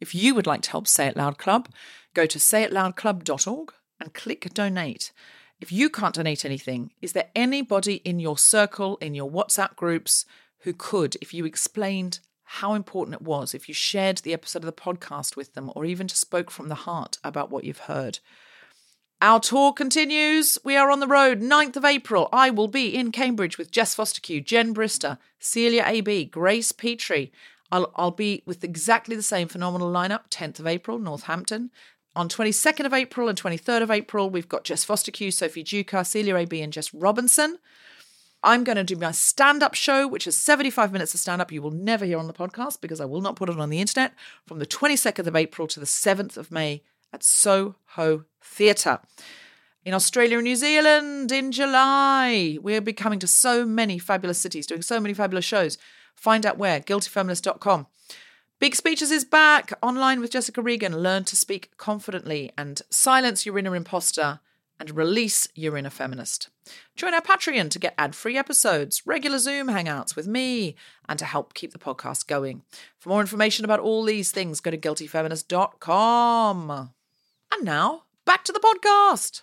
[0.00, 1.68] If you would like to help Say It Loud Club,
[2.14, 5.12] go to sayitloudclub.org and click donate.
[5.60, 10.26] If you can't donate anything, is there anybody in your circle, in your WhatsApp groups,
[10.60, 14.66] who could, if you explained how important it was, if you shared the episode of
[14.66, 18.18] the podcast with them, or even just spoke from the heart about what you've heard?
[19.22, 20.58] Our tour continues.
[20.62, 21.40] We are on the road.
[21.40, 26.26] 9th of April, I will be in Cambridge with Jess Fostekew, Jen Brister, Celya AB,
[26.26, 27.32] Grace Petrie.
[27.70, 30.28] I'll, I'll be with exactly the same phenomenal lineup.
[30.30, 31.70] 10th of April, Northampton.
[32.14, 36.36] On 22nd of April and 23rd of April, we've got Jess Fostekew, Sophie Duker, Celya
[36.36, 37.58] AB, and Jess Robinson.
[38.42, 41.50] I'm going to do my stand up show, which is 75 minutes of stand up
[41.50, 43.80] you will never hear on the podcast because I will not put it on the
[43.80, 44.14] internet,
[44.46, 49.00] from the 22nd of April to the 7th of May at Soho Theatre.
[49.84, 54.66] In Australia and New Zealand in July, we'll be coming to so many fabulous cities,
[54.66, 55.76] doing so many fabulous shows.
[56.16, 57.86] Find out where, guiltyfeminist.com.
[58.58, 60.96] Big Speeches is back online with Jessica Regan.
[60.96, 64.40] Learn to speak confidently and silence your inner imposter
[64.80, 66.48] and release your inner feminist.
[66.96, 70.74] Join our Patreon to get ad free episodes, regular Zoom hangouts with me,
[71.08, 72.62] and to help keep the podcast going.
[72.98, 76.90] For more information about all these things, go to guiltyfeminist.com.
[77.52, 79.42] And now, back to the podcast.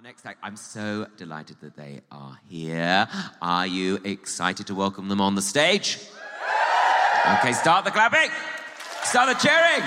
[0.00, 3.06] Our next act, I'm so delighted that they are here.
[3.42, 5.98] Are you excited to welcome them on the stage?
[7.36, 8.30] Okay, start the clapping,
[9.02, 9.84] start the cheering,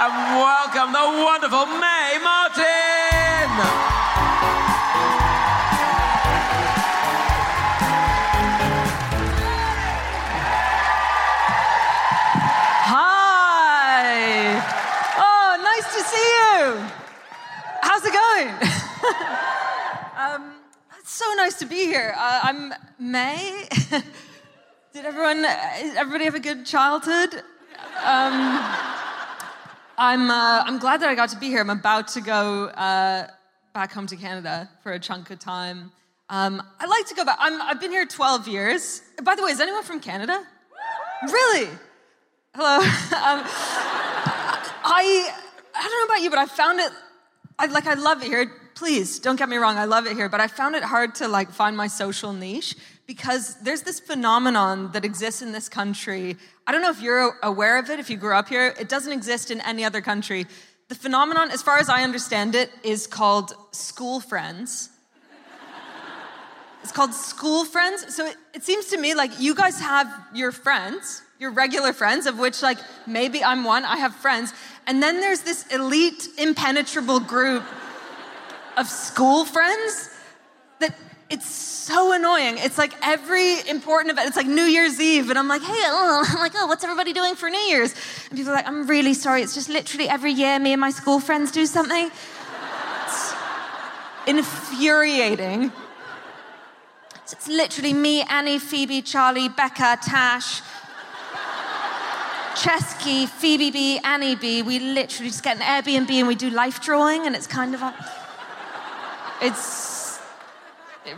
[0.00, 4.01] and welcome the wonderful Mae Martin.
[21.22, 22.14] So nice to be here.
[22.16, 23.68] Uh, I'm Mae.
[24.92, 27.34] Did everyone, everybody have a good childhood?
[28.04, 28.60] Um,
[29.96, 31.60] I'm, uh, I'm glad that I got to be here.
[31.60, 33.28] I'm about to go uh,
[33.72, 35.92] back home to Canada for a chunk of time.
[36.28, 37.36] Um, I like to go back.
[37.38, 39.02] I'm, I've been here 12 years.
[39.22, 40.42] By the way, is anyone from Canada?
[41.22, 41.68] Really?
[42.52, 42.78] Hello.
[42.78, 43.44] um,
[44.84, 45.32] I
[45.74, 46.90] I don't know about you, but I found it.
[47.60, 48.50] I like I love it here.
[48.82, 49.78] Please don't get me wrong.
[49.78, 52.74] I love it here, but I found it hard to like find my social niche
[53.06, 56.36] because there's this phenomenon that exists in this country.
[56.66, 58.00] I don't know if you're aware of it.
[58.00, 60.46] If you grew up here, it doesn't exist in any other country.
[60.88, 64.90] The phenomenon, as far as I understand it, is called school friends.
[66.82, 68.12] It's called school friends.
[68.12, 72.26] So it, it seems to me like you guys have your friends, your regular friends,
[72.26, 74.52] of which, like, maybe I'm one, I have friends.
[74.88, 77.62] And then there's this elite, impenetrable group
[78.76, 80.10] of school friends
[80.80, 80.96] that
[81.30, 82.58] it's so annoying.
[82.58, 86.24] It's like every important event, it's like New Year's Eve, and I'm like, hey, oh,
[86.28, 87.94] I'm like, oh, what's everybody doing for New Year's?
[88.28, 90.90] And people are like, I'm really sorry, it's just literally every year me and my
[90.90, 92.10] school friends do something.
[93.04, 93.34] It's
[94.26, 95.70] infuriating.
[97.24, 100.60] So it's literally me, Annie, Phoebe, Charlie, Becca, Tash,
[102.54, 104.60] Chesky, Phoebe B, Annie B.
[104.60, 107.80] We literally just get an Airbnb and we do life drawing, and it's kind of
[107.80, 108.21] a.
[109.42, 110.20] It's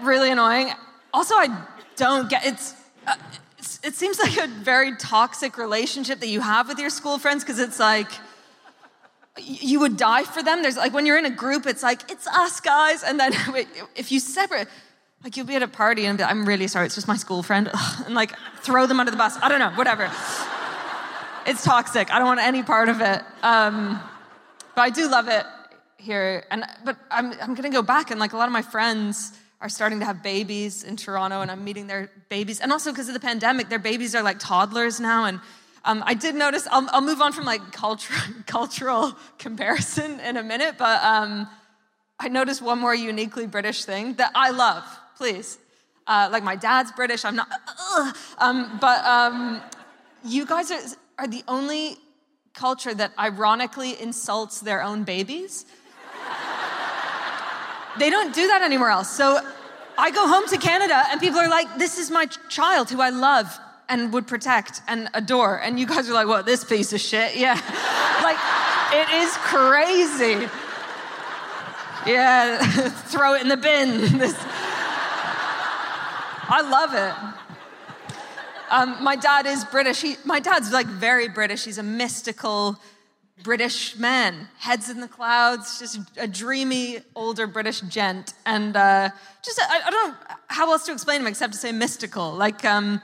[0.01, 0.73] really annoying.
[1.13, 2.75] Also, I don't get it's.
[3.07, 3.17] Uh,
[3.59, 7.45] it's it seems like a very toxic relationship that you have with your school friends
[7.45, 8.11] because it's like
[9.39, 10.63] you would die for them.
[10.63, 13.33] There's like when you're in a group, it's like it's us guys, and then
[13.97, 14.69] if you separate,
[15.23, 17.43] like you'll be at a party and be, I'm really sorry, it's just my school
[17.43, 17.71] friend,
[18.07, 18.33] and like
[18.63, 19.37] throw them under the bus.
[19.43, 20.11] I don't know, whatever.
[21.47, 22.11] It's toxic.
[22.11, 23.21] I don't want any part of it.
[23.43, 24.01] Um,
[24.75, 25.45] but I do love it
[26.05, 26.45] here.
[26.51, 29.69] And but I'm I'm gonna go back, and like a lot of my friends are
[29.69, 33.15] starting to have babies in Toronto, and I'm meeting their babies, and also because of
[33.15, 35.41] the pandemic, their babies are like toddlers now, and.
[35.87, 38.15] Um, I did notice, I'll, I'll, move on from like culture,
[38.47, 41.47] cultural comparison in a minute, but um,
[42.19, 44.83] I noticed one more uniquely British thing that I love,
[45.19, 45.59] please.
[46.07, 47.49] Uh, like my dad's British, I'm not,
[48.39, 49.61] um, but um,
[50.25, 50.81] you guys are,
[51.19, 51.99] are the only
[52.55, 55.67] culture that ironically insults their own babies.
[57.99, 59.11] They don't do that anywhere else.
[59.11, 59.39] So
[59.97, 63.11] I go home to Canada and people are like, this is my child who I
[63.11, 65.59] love and would protect and adore.
[65.59, 67.37] And you guys are like, what, this piece of shit?
[67.37, 67.55] Yeah.
[68.23, 68.39] like,
[68.93, 70.49] it is crazy.
[72.07, 74.19] Yeah, throw it in the bin.
[74.19, 74.37] This-
[76.47, 77.35] I love it.
[78.71, 80.03] Um, my dad is British.
[80.03, 81.65] He, my dad's like very British.
[81.65, 82.79] He's a mystical
[83.43, 88.33] British man, heads in the clouds, just a dreamy older British gent.
[88.47, 89.11] And uh,
[89.43, 90.17] just, I, I, don't know
[90.49, 92.33] how else to explain him except to say mystical.
[92.33, 93.03] Like, um,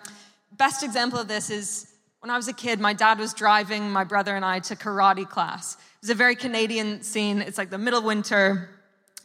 [0.56, 4.04] best example of this is when I was a kid, my dad was driving my
[4.04, 5.74] brother and I to karate class.
[5.74, 7.42] It was a very Canadian scene.
[7.42, 8.68] It's like the middle of winter.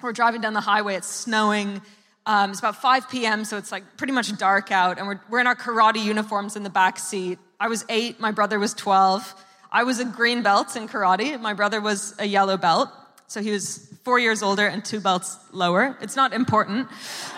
[0.01, 1.81] We're driving down the highway, it's snowing.
[2.25, 5.39] Um, it's about 5 p.m., so it's like pretty much dark out, and we're, we're
[5.39, 7.37] in our karate uniforms in the back seat.
[7.59, 9.35] I was eight, my brother was 12.
[9.75, 12.87] I was a green belt in karate, my brother was a yellow belt,
[13.27, 15.97] so he was four years older and two belts lower.
[15.99, 16.87] It's not important,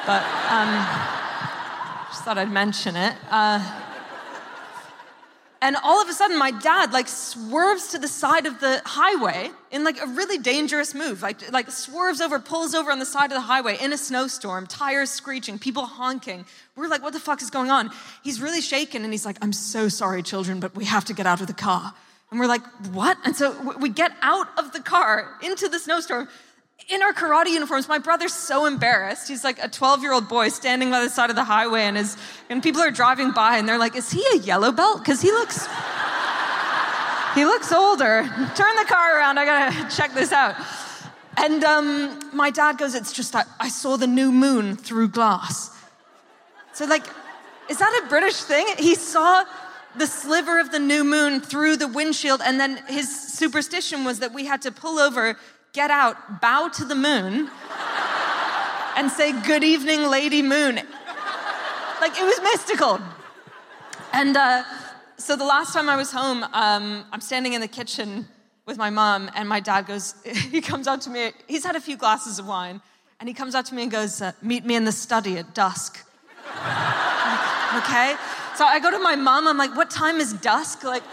[0.05, 0.21] but
[0.51, 0.69] um,
[2.09, 3.15] just thought I'd mention it.
[3.31, 3.57] Uh,
[5.63, 9.49] and all of a sudden, my dad like swerves to the side of the highway
[9.71, 11.23] in like a really dangerous move.
[11.23, 14.67] Like, like swerves over, pulls over on the side of the highway in a snowstorm,
[14.67, 16.45] tires screeching, people honking.
[16.75, 17.89] We're like, what the fuck is going on?
[18.23, 21.25] He's really shaken and he's like, I'm so sorry, children, but we have to get
[21.25, 21.95] out of the car.
[22.29, 23.17] And we're like, what?
[23.23, 26.27] And so we get out of the car into the snowstorm
[26.89, 27.87] in our karate uniforms.
[27.87, 29.27] My brother's so embarrassed.
[29.27, 31.97] He's like a 12 year old boy standing by the side of the highway, and,
[31.97, 32.17] his,
[32.49, 34.99] and people are driving by, and they're like, Is he a yellow belt?
[34.99, 35.67] Because he looks.
[37.35, 38.23] He looks older.
[38.55, 39.37] Turn the car around.
[39.37, 40.55] I gotta check this out.
[41.37, 45.71] And um, my dad goes, It's just, I, I saw the new moon through glass.
[46.73, 47.05] So, like,
[47.69, 48.65] is that a British thing?
[48.77, 49.43] He saw
[49.97, 54.33] the sliver of the new moon through the windshield, and then his superstition was that
[54.33, 55.37] we had to pull over
[55.73, 57.49] get out, bow to the moon,
[58.95, 60.75] and say, Good evening, Lady Moon.
[62.01, 62.99] Like it was mystical.
[64.11, 64.63] And uh,
[65.17, 68.27] so the last time I was home, um, I'm standing in the kitchen
[68.65, 71.81] with my mom, and my dad goes, he comes up to me, he's had a
[71.81, 72.81] few glasses of wine,
[73.19, 75.53] and he comes up to me and goes, uh, Meet me in the study at
[75.53, 76.03] dusk.
[77.75, 78.15] okay?
[78.57, 80.83] So I go to my mom, I'm like, What time is dusk?
[80.83, 81.03] Like,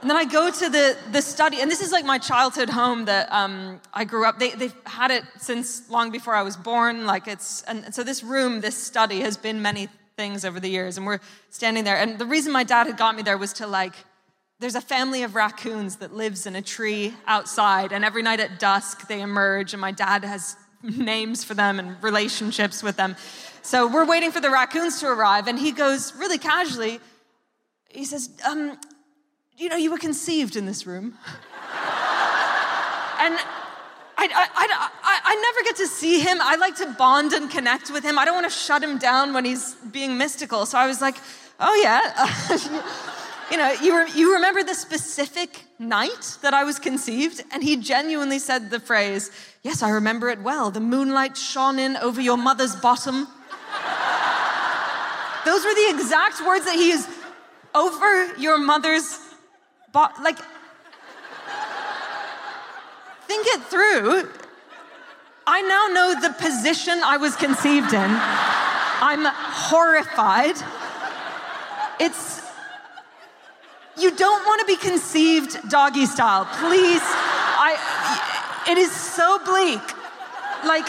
[0.00, 3.06] and then I go to the, the study, and this is like my childhood home
[3.06, 4.38] that um, I grew up.
[4.38, 7.06] They, they've had it since long before I was born.
[7.06, 10.96] Like it's, and so this room, this study has been many things over the years,
[10.96, 11.18] and we're
[11.50, 11.96] standing there.
[11.96, 13.94] And the reason my dad had got me there was to like,
[14.60, 18.60] there's a family of raccoons that lives in a tree outside, and every night at
[18.60, 23.16] dusk they emerge, and my dad has names for them and relationships with them.
[23.62, 27.00] So we're waiting for the raccoons to arrive, and he goes really casually,
[27.88, 28.78] he says, um,
[29.56, 31.14] you know, you were conceived in this room.
[33.20, 33.38] and
[34.16, 34.48] I, I,
[35.02, 36.38] I, I, never get to see him.
[36.40, 38.18] I like to bond and connect with him.
[38.18, 40.64] I don't want to shut him down when he's being mystical.
[40.66, 41.16] So I was like,
[41.60, 43.50] oh, yeah.
[43.50, 47.44] you know, you, re- you remember the specific night that I was conceived?
[47.52, 49.30] And he genuinely said the phrase,
[49.62, 50.70] yes, I remember it well.
[50.70, 53.26] The moonlight shone in over your mother's bottom.
[55.44, 57.08] Those were the exact words that he used
[57.74, 59.18] over your mother's
[59.92, 60.38] but like,
[63.26, 64.28] think it through.
[65.46, 68.10] I now know the position I was conceived in.
[68.10, 70.56] I'm horrified.
[72.00, 72.40] It's,
[73.98, 76.46] you don't want to be conceived doggy style.
[76.46, 77.76] Please, I,
[78.68, 79.82] it is so bleak.
[80.64, 80.86] Like,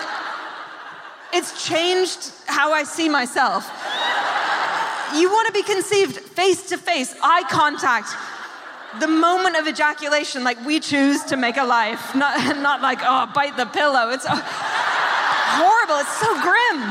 [1.33, 3.65] it's changed how I see myself.
[5.15, 8.09] You want to be conceived face to face, eye contact,
[8.99, 13.31] the moment of ejaculation, like we choose to make a life, not, not like, oh,
[13.33, 14.09] bite the pillow.
[14.09, 15.97] It's uh, horrible.
[15.97, 16.81] It's so grim.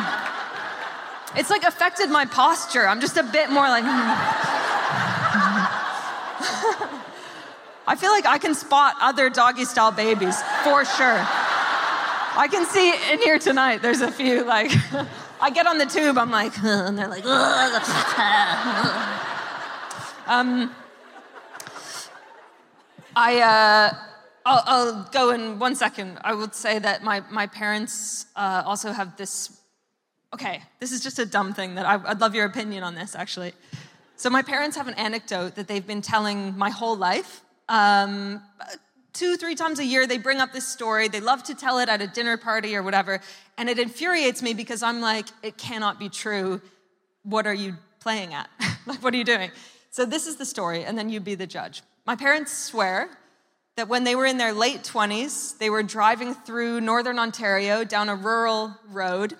[1.36, 2.86] It's like affected my posture.
[2.86, 3.84] I'm just a bit more like,
[7.86, 11.26] I feel like I can spot other doggy style babies for sure.
[12.34, 14.70] I can see in here tonight, there's a few like,
[15.40, 17.24] I get on the tube, I'm like, and they're like,
[20.26, 20.74] um,
[23.14, 23.94] I, uh,
[24.46, 26.18] I'll, I'll, go in one second.
[26.24, 29.58] I would say that my, my parents uh, also have this.
[30.32, 33.14] Okay, this is just a dumb thing that I, I'd love your opinion on this,
[33.14, 33.52] actually.
[34.16, 37.42] So, my parents have an anecdote that they've been telling my whole life.
[37.68, 38.42] Um,
[39.12, 41.08] two, three times a year, they bring up this story.
[41.08, 43.20] They love to tell it at a dinner party or whatever.
[43.56, 46.60] And it infuriates me because I'm like, it cannot be true.
[47.22, 48.50] What are you playing at?
[48.86, 49.50] like, what are you doing?
[49.90, 51.82] So, this is the story, and then you be the judge.
[52.06, 53.10] My parents swear
[53.76, 58.08] that when they were in their late 20s, they were driving through northern Ontario down
[58.08, 59.36] a rural road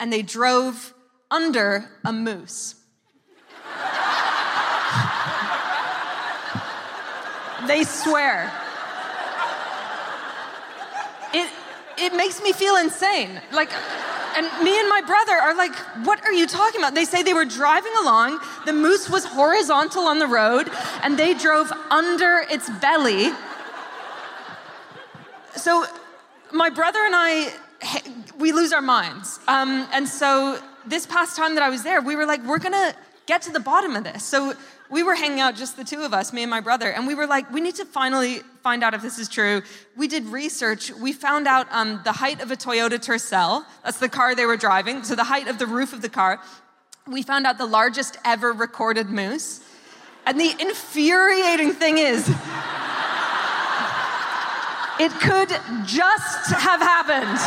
[0.00, 0.94] and they drove
[1.30, 2.74] under a moose.
[7.72, 8.52] they swear.
[11.32, 11.50] It,
[11.96, 13.40] it makes me feel insane.
[13.50, 13.70] Like,
[14.36, 16.94] and me and my brother are like, what are you talking about?
[16.94, 20.70] They say they were driving along, the moose was horizontal on the road,
[21.02, 23.30] and they drove under its belly.
[25.56, 25.86] So
[26.52, 27.52] my brother and I,
[28.38, 29.40] we lose our minds.
[29.48, 32.94] Um, and so this past time that I was there, we were like, we're gonna
[33.24, 34.24] get to the bottom of this.
[34.24, 34.54] So
[34.90, 37.14] we were hanging out, just the two of us, me and my brother, and we
[37.14, 39.62] were like, we need to finally find out if this is true.
[39.96, 40.90] We did research.
[40.90, 43.64] We found out um, the height of a Toyota Tercel.
[43.84, 45.02] That's the car they were driving.
[45.02, 46.40] So the height of the roof of the car.
[47.06, 49.60] We found out the largest ever recorded moose.
[50.26, 52.28] And the infuriating thing is,
[55.00, 55.48] it could
[55.86, 57.40] just have happened.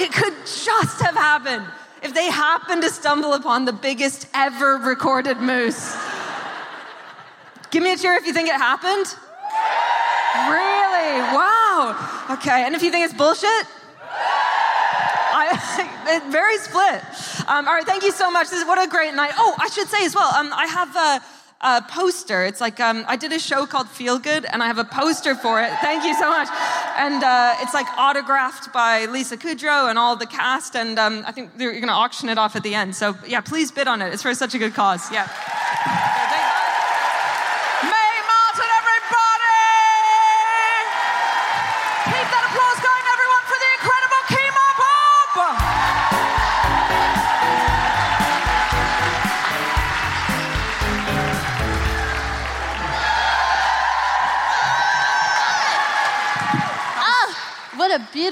[0.00, 1.66] It could just have happened
[2.04, 5.96] if they happen to stumble upon the biggest ever recorded moose.
[7.70, 9.06] Give me a cheer if you think it happened.
[10.52, 11.20] Really?
[11.34, 12.26] Wow.
[12.30, 13.66] Okay, and if you think it's bullshit?
[15.36, 17.02] I, very split.
[17.48, 18.50] Um, all right, thank you so much.
[18.50, 19.32] This is, what a great night.
[19.36, 21.22] Oh, I should say as well, um, I have a,
[21.64, 22.44] a poster.
[22.44, 25.34] It's like um, I did a show called Feel Good, and I have a poster
[25.34, 25.70] for it.
[25.80, 26.48] Thank you so much.
[26.98, 30.76] And uh, it's like autographed by Lisa Kudrow and all the cast.
[30.76, 32.94] And um, I think you're going to auction it off at the end.
[32.94, 34.12] So yeah, please bid on it.
[34.12, 35.10] It's for such a good cause.
[35.10, 35.28] Yeah.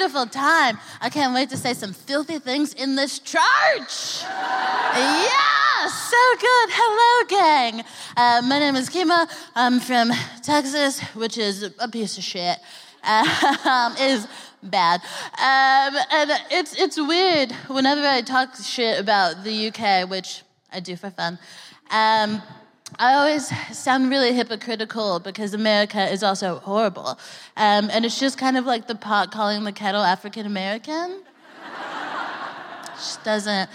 [0.02, 0.80] Beautiful time.
[1.00, 4.24] I can't wait to say some filthy things in this church.
[4.24, 6.68] Yeah, so good.
[6.72, 7.84] Hello, gang.
[8.16, 9.30] Uh, my name is Kemah.
[9.54, 10.10] I'm from
[10.42, 12.58] Texas, which is a piece of shit.
[13.64, 14.26] Um, is
[14.60, 15.00] bad.
[15.38, 20.42] Um, and it's, it's weird whenever I talk shit about the UK, which
[20.72, 21.38] I do for fun.
[21.92, 22.42] Um,
[22.98, 27.18] I always sound really hypocritical because America is also horrible.
[27.56, 31.22] Um, and it's just kind of like the pot calling the kettle African American.
[32.94, 33.70] just doesn't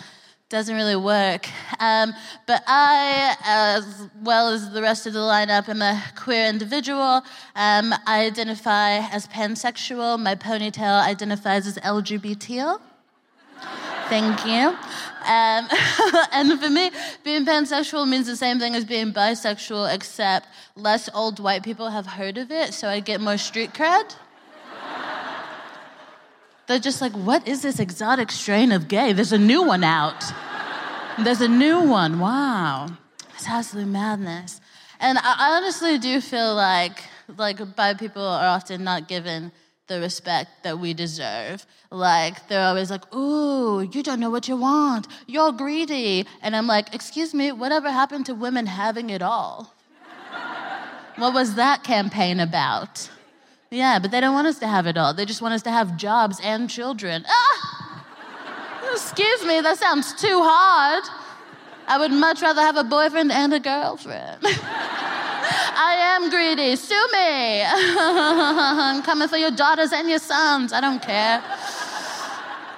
[0.49, 1.49] doesn't really work.
[1.81, 2.13] Um,
[2.45, 7.21] but I, as well as the rest of the lineup, am a queer individual.
[7.53, 10.17] Um, I identify as pansexual.
[10.17, 12.79] My ponytail identifies as LGBT.
[14.09, 14.75] Thank you.
[15.25, 15.67] Um,
[16.31, 16.91] and for me,
[17.23, 22.05] being pansexual means the same thing as being bisexual, except less old white people have
[22.05, 24.15] heard of it, so I get more street cred.
[26.67, 29.13] They're just like, what is this exotic strain of gay?
[29.13, 30.23] There's a new one out.
[31.17, 32.19] There's a new one.
[32.19, 32.87] Wow.
[33.35, 34.59] It's absolute madness.
[34.99, 37.03] And I honestly do feel like
[37.35, 39.51] like bi people are often not given
[39.87, 41.65] the respect that we deserve.
[41.89, 45.07] Like they're always like, "Ooh, you don't know what you want.
[45.25, 49.73] You're greedy." And I'm like, "Excuse me, whatever happened to women having it all?"
[51.15, 53.09] what was that campaign about?
[53.69, 55.13] Yeah, but they don't want us to have it all.
[55.13, 57.25] They just want us to have jobs and children.
[57.27, 58.05] Ah!
[58.91, 61.03] Excuse me, that sounds too hard.
[61.87, 64.43] I would much rather have a boyfriend and a girlfriend.
[65.79, 66.75] I am greedy.
[66.75, 67.63] Sue me.
[67.63, 70.73] I'm coming for your daughters and your sons.
[70.73, 71.43] I don't care.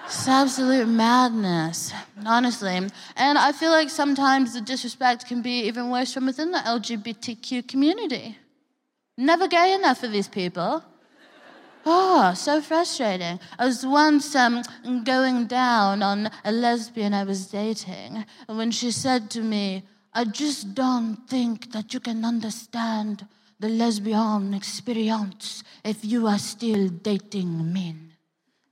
[0.06, 1.94] It's absolute madness,
[2.26, 2.76] honestly.
[3.16, 7.68] And I feel like sometimes the disrespect can be even worse from within the LGBTQ
[7.70, 8.38] community.
[9.18, 10.84] Never gay enough for these people.
[11.86, 13.40] Oh, so frustrating.
[13.58, 14.62] I was once um,
[15.06, 19.84] going down on a lesbian I was dating and when she said to me,
[20.20, 23.26] I just don't think that you can understand
[23.58, 28.12] the lesbian experience if you are still dating men.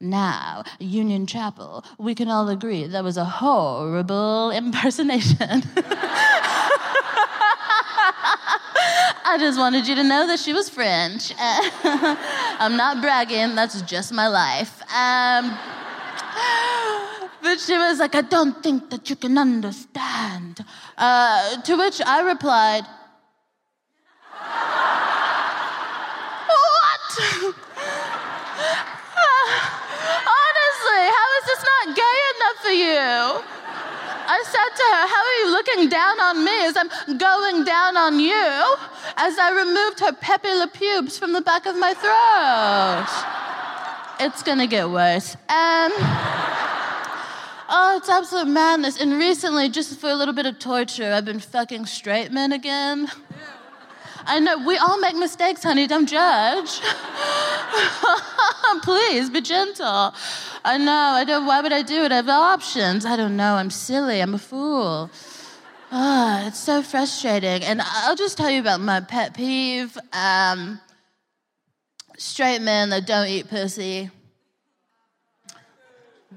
[0.01, 5.63] Now, Union Chapel, we can all agree that was a horrible impersonation.
[9.29, 11.31] I just wanted you to know that she was French.
[11.39, 14.81] I'm not bragging, that's just my life.
[14.91, 15.57] Um,
[17.47, 20.65] but she was like, I don't think that you can understand.
[20.97, 22.83] Uh, to which I replied,
[26.75, 27.03] What?
[30.41, 33.07] Honestly, how is this not gay enough for you?
[34.29, 37.95] I said to her, How are you looking down on me as I'm going down
[37.95, 38.75] on you?
[39.15, 43.07] As I removed her pepe le pubes from the back of my throat.
[44.19, 45.37] It's gonna get worse.
[45.47, 45.93] Um,
[47.69, 48.99] oh, it's absolute madness.
[48.99, 53.07] And recently, just for a little bit of torture, I've been fucking straight men again.
[54.25, 55.87] I know we all make mistakes, honey.
[55.87, 56.81] Don't judge.
[58.83, 60.13] Please be gentle.
[60.65, 60.91] I know.
[60.91, 61.45] I don't.
[61.45, 62.11] Why would I do it?
[62.11, 63.05] I have options.
[63.05, 63.55] I don't know.
[63.55, 64.21] I'm silly.
[64.21, 65.09] I'm a fool.
[65.91, 67.63] Ah, it's so frustrating.
[67.63, 69.97] And I'll just tell you about my pet peeve.
[70.11, 70.81] Um,
[72.17, 74.09] straight men that don't eat pussy.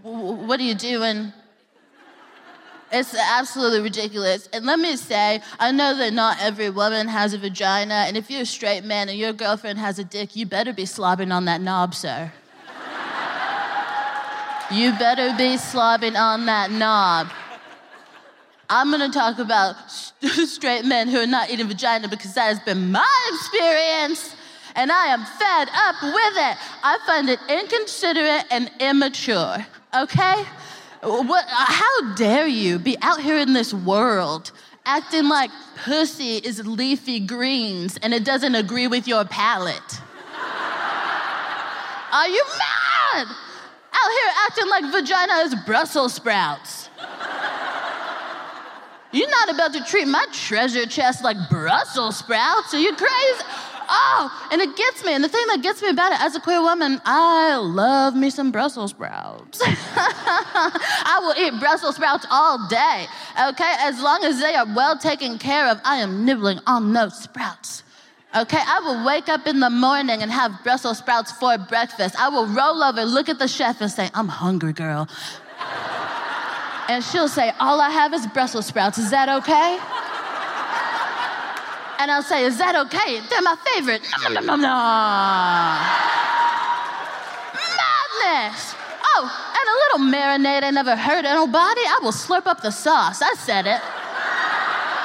[0.03, 1.33] What are you doing?
[2.93, 4.49] It's absolutely ridiculous.
[4.53, 8.31] And let me say, I know that not every woman has a vagina, and if
[8.31, 11.45] you're a straight man and your girlfriend has a dick, you better be slobbing on
[11.45, 12.33] that knob, sir.
[14.73, 17.29] you better be slobbing on that knob.
[18.69, 19.77] I'm gonna talk about
[20.47, 24.35] straight men who are not eating vagina because that has been my experience,
[24.75, 26.57] and I am fed up with it.
[26.83, 30.45] I find it inconsiderate and immature, okay?
[31.03, 34.53] What, how dare you be out here in this world
[34.85, 35.51] acting like
[35.85, 40.01] pussy is leafy greens and it doesn't agree with your palate?
[42.13, 43.27] Are you mad?
[43.93, 46.89] Out here acting like vagina is Brussels sprouts.
[49.13, 52.75] You're not about to treat my treasure chest like Brussels sprouts.
[52.75, 53.45] Are you crazy?
[53.93, 55.15] Oh, and it gets me.
[55.15, 58.31] And the thing that gets me about it as a queer woman, I love me
[58.31, 59.61] some Brussels sprouts.
[59.65, 63.07] I will eat Brussels sprouts all day,
[63.49, 63.75] okay?
[63.81, 67.83] As long as they are well taken care of, I am nibbling on those sprouts.
[68.37, 72.15] Okay, I will wake up in the morning and have Brussels sprouts for breakfast.
[72.17, 75.09] I will roll over, look at the chef, and say, I'm hungry, girl.
[76.89, 78.99] And she'll say, All I have is Brussels sprouts.
[78.99, 79.79] Is that okay?
[82.01, 83.21] And I'll say, Is that okay?
[83.29, 84.01] They're my favorite.
[84.25, 84.73] No, no, no, no.
[87.53, 88.75] Madness.
[89.05, 91.83] Oh, and a little marinade I never hurt nobody.
[91.83, 93.21] I will slurp up the sauce.
[93.21, 93.81] I said it.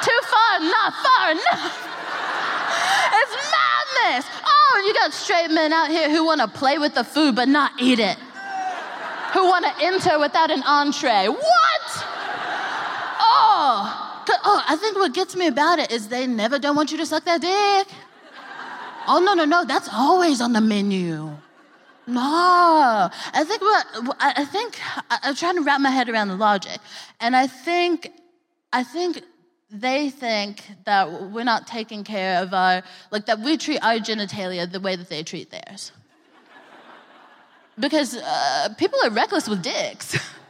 [0.08, 1.84] Too far, not far enough.
[3.12, 4.24] It's madness.
[4.46, 7.48] Oh, you got straight men out here who want to play with the food but
[7.48, 8.16] not eat it.
[9.34, 11.28] Who want to enter without an entree.
[11.28, 12.04] What?
[13.20, 14.05] Oh.
[14.28, 17.06] Oh, I think what gets me about it is they never don't want you to
[17.06, 17.94] suck that dick.
[19.08, 21.36] Oh, no, no, no, that's always on the menu.
[22.08, 24.78] No, I think what I think
[25.10, 26.78] I'm trying to wrap my head around the logic,
[27.18, 28.12] and I think,
[28.72, 29.24] I think
[29.70, 34.70] they think that we're not taking care of our like that we treat our genitalia
[34.70, 35.90] the way that they treat theirs,
[37.76, 40.16] because uh, people are reckless with dicks.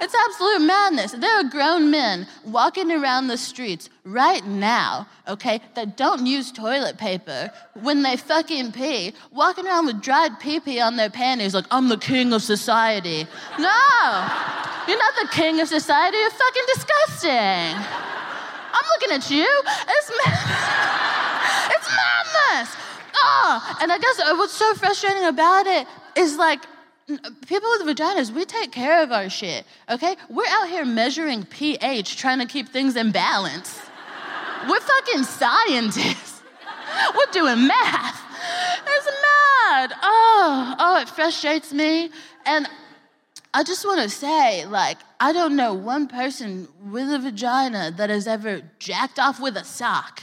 [0.00, 1.12] It's absolute madness.
[1.12, 6.98] There are grown men walking around the streets right now, okay, that don't use toilet
[6.98, 11.66] paper when they fucking pee, walking around with dried pee pee on their panties like,
[11.70, 13.26] I'm the king of society.
[13.58, 14.28] No,
[14.86, 16.16] you're not the king of society.
[16.18, 17.30] You're fucking disgusting.
[17.30, 19.46] I'm looking at you.
[19.88, 20.32] It's, ma-
[21.74, 22.76] it's madness.
[23.16, 25.86] Oh, and I guess uh, what's so frustrating about it
[26.16, 26.60] is like,
[27.06, 30.16] people with vaginas, we take care of our shit, okay?
[30.30, 33.80] We're out here measuring pH, trying to keep things in balance.
[34.68, 36.42] We're fucking scientists.
[37.16, 38.20] We're doing math.
[38.86, 39.92] It's mad.
[40.02, 42.10] Oh, oh, it frustrates me.
[42.46, 42.68] And
[43.52, 48.10] I just want to say, like, I don't know one person with a vagina that
[48.10, 50.22] has ever jacked off with a sock.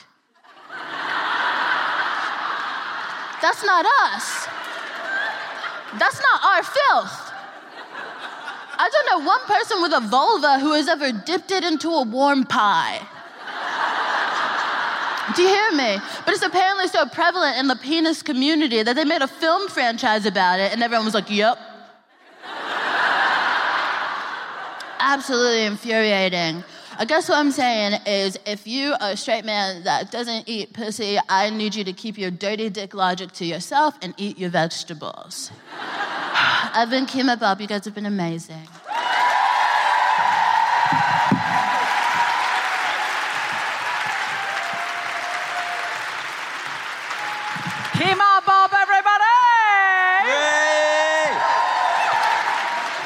[3.41, 4.47] That's not us.
[5.99, 7.31] That's not our filth.
[8.83, 12.03] I don't know one person with a vulva who has ever dipped it into a
[12.03, 12.99] warm pie.
[15.35, 15.97] Do you hear me?
[16.25, 20.25] But it's apparently so prevalent in the penis community that they made a film franchise
[20.25, 21.57] about it, and everyone was like, yep.
[24.99, 26.63] Absolutely infuriating.
[27.01, 30.71] I guess what I'm saying is if you are a straight man that doesn't eat
[30.71, 34.51] pussy, I need you to keep your dirty dick logic to yourself and eat your
[34.51, 35.51] vegetables.
[35.81, 37.59] I've been Kemah Bob.
[37.59, 38.67] You guys have been amazing.
[47.97, 49.23] Kemah Bob, everybody!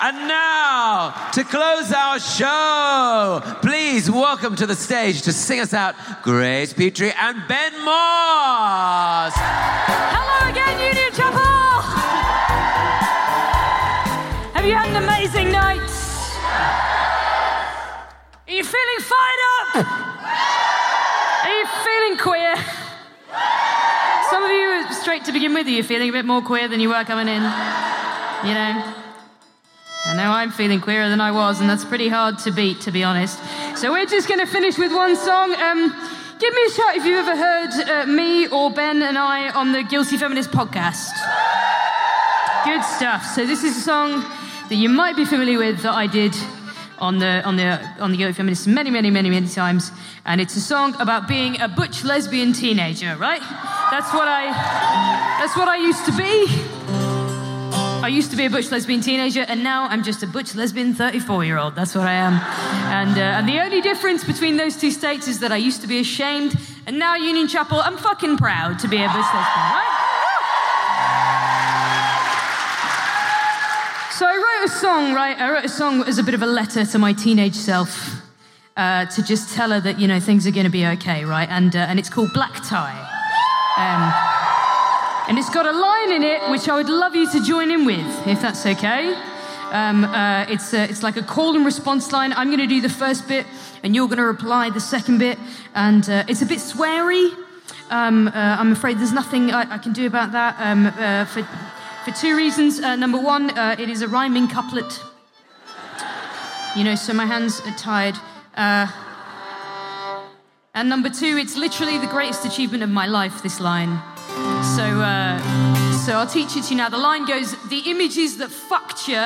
[0.01, 5.93] And now, to close our show, please welcome to the stage to sing us out
[6.23, 9.33] Grace Petrie and Ben Moss.
[9.35, 11.81] Hello again, Union Chapel!
[14.53, 15.81] Have you had an amazing night?
[18.47, 19.75] Are you feeling fired up?
[21.43, 22.55] Are you feeling queer?
[24.29, 26.79] Some of you, straight to begin with, are you feeling a bit more queer than
[26.79, 27.43] you were coming in?
[28.47, 29.04] You know?
[30.07, 32.91] I know I'm feeling queerer than I was, and that's pretty hard to beat, to
[32.91, 33.39] be honest.
[33.75, 35.55] So we're just going to finish with one song.
[35.55, 35.89] Um,
[36.37, 39.71] give me a shout if you've ever heard uh, me or Ben and I on
[39.71, 41.09] the Guilty Feminist podcast?
[42.65, 43.25] Good stuff.
[43.25, 44.21] So this is a song
[44.69, 46.35] that you might be familiar with that I did
[46.99, 49.91] on the on the on the Guilty Feminist many, many, many, many times.
[50.23, 53.41] And it's a song about being a butch lesbian teenager, right?
[53.89, 54.51] That's what I
[55.39, 57.04] that's what I used to be.
[58.05, 60.93] I used to be a butch lesbian teenager, and now I'm just a butch lesbian
[60.93, 61.73] 34 year old.
[61.73, 62.33] That's what I am.
[62.93, 65.87] And, uh, and the only difference between those two states is that I used to
[65.87, 69.91] be ashamed, and now Union Chapel, I'm fucking proud to be a butch lesbian, right?
[74.11, 75.35] So I wrote a song, right?
[75.39, 78.21] I wrote a song as a bit of a letter to my teenage self
[78.77, 81.49] uh, to just tell her that, you know, things are going to be okay, right?
[81.49, 83.01] And, uh, and it's called Black Tie.
[83.77, 84.34] Um,
[85.27, 87.85] and it's got a line in it which I would love you to join in
[87.85, 89.15] with, if that's okay.
[89.71, 92.31] Um, uh, it's, uh, it's like a call and response line.
[92.33, 93.45] I'm going to do the first bit,
[93.83, 95.37] and you're going to reply the second bit.
[95.73, 97.35] And uh, it's a bit sweary.
[97.89, 101.43] Um, uh, I'm afraid there's nothing I, I can do about that um, uh, for,
[102.05, 102.79] for two reasons.
[102.79, 103.49] Uh, number one,
[103.79, 104.99] it is a rhyming couplet.
[106.75, 108.15] You know, so my hands are tied.
[110.73, 113.99] and number two, it's literally the greatest achievement of my life, this line.
[114.95, 116.87] So, uh, so I'll teach it to you now.
[116.87, 119.21] The line goes The images that fucked you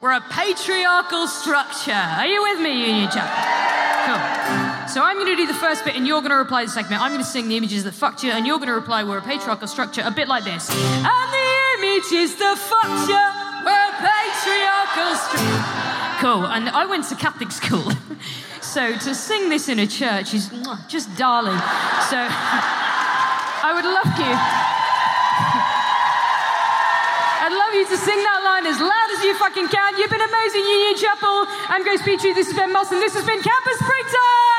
[0.00, 1.90] were a patriarchal structure.
[1.90, 3.26] Are you with me, Union Chapel?
[4.06, 4.22] Cool.
[4.86, 6.90] So I'm going to do the first bit and you're going to reply the second
[6.90, 7.00] bit.
[7.00, 9.18] I'm going to sing the images that fucked you and you're going to reply we're
[9.18, 10.70] a patriarchal structure, a bit like this.
[10.70, 11.48] And the
[11.82, 13.24] images that fucked you
[13.66, 16.22] were a patriarchal structure.
[16.22, 16.46] Cool.
[16.46, 17.90] And I went to Catholic school.
[18.60, 20.52] so to sing this in a church is
[20.86, 21.58] just darling.
[22.10, 22.94] So.
[23.60, 24.34] I would love you.
[27.42, 29.98] I'd love you to sing that line as loud as you fucking can.
[29.98, 31.46] You've been amazing, Union Chapel.
[31.66, 32.34] I'm Grace Petrie.
[32.34, 34.57] This has been Moss, and this has been Campus Springtime.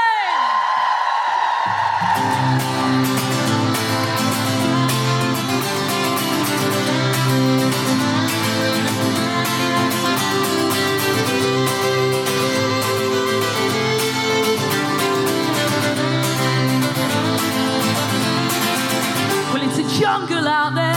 [19.99, 20.95] Jungle out there.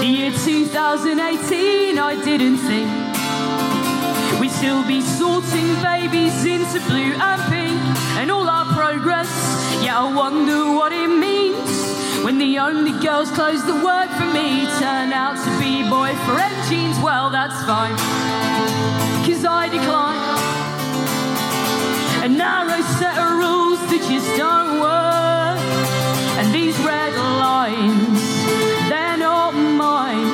[0.00, 2.90] The year 2018, I didn't think
[4.38, 7.80] we'd still be sorting babies into blue and pink
[8.20, 9.32] and all our progress.
[9.82, 11.72] Yeah, I wonder what it means
[12.22, 16.98] when the only girls close the work for me turn out to be boyfriend jeans.
[17.00, 17.96] Well, that's fine,
[19.24, 20.20] cause I decline
[22.26, 24.67] a narrow set of rules that just don't
[28.88, 30.26] they're not mine.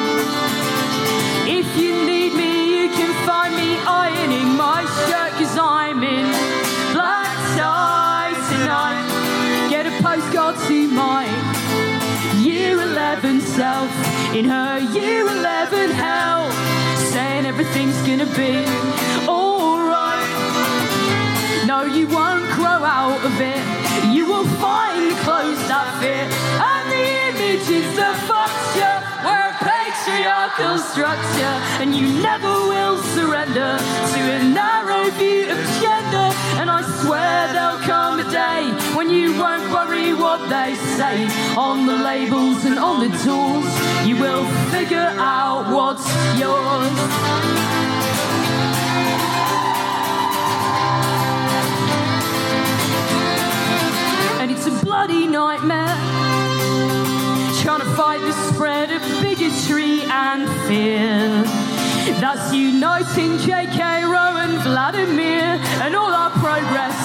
[1.47, 4.85] If you need me, you can find me ironing my
[5.59, 6.27] I'm in
[6.95, 9.69] black tie tonight.
[9.69, 11.25] Get a postcard to my
[12.39, 13.91] year 11 self
[14.35, 16.51] in her year 11 hell,
[17.13, 19.04] saying everything's gonna be
[30.55, 31.57] structure.
[31.81, 33.77] And you never will surrender
[34.15, 36.29] to a narrow view of gender.
[36.61, 41.27] And I swear there'll come a day when you won't worry what they say
[41.57, 43.67] on the labels and on the tools.
[44.07, 46.07] You will figure out what's
[46.39, 46.95] yours.
[54.41, 55.97] and it's a bloody nightmare.
[57.63, 61.45] Trying to fight the spread bigotry and fear.
[62.21, 64.05] That's uniting J.K.
[64.05, 66.97] Rowling, Vladimir, and all our progress.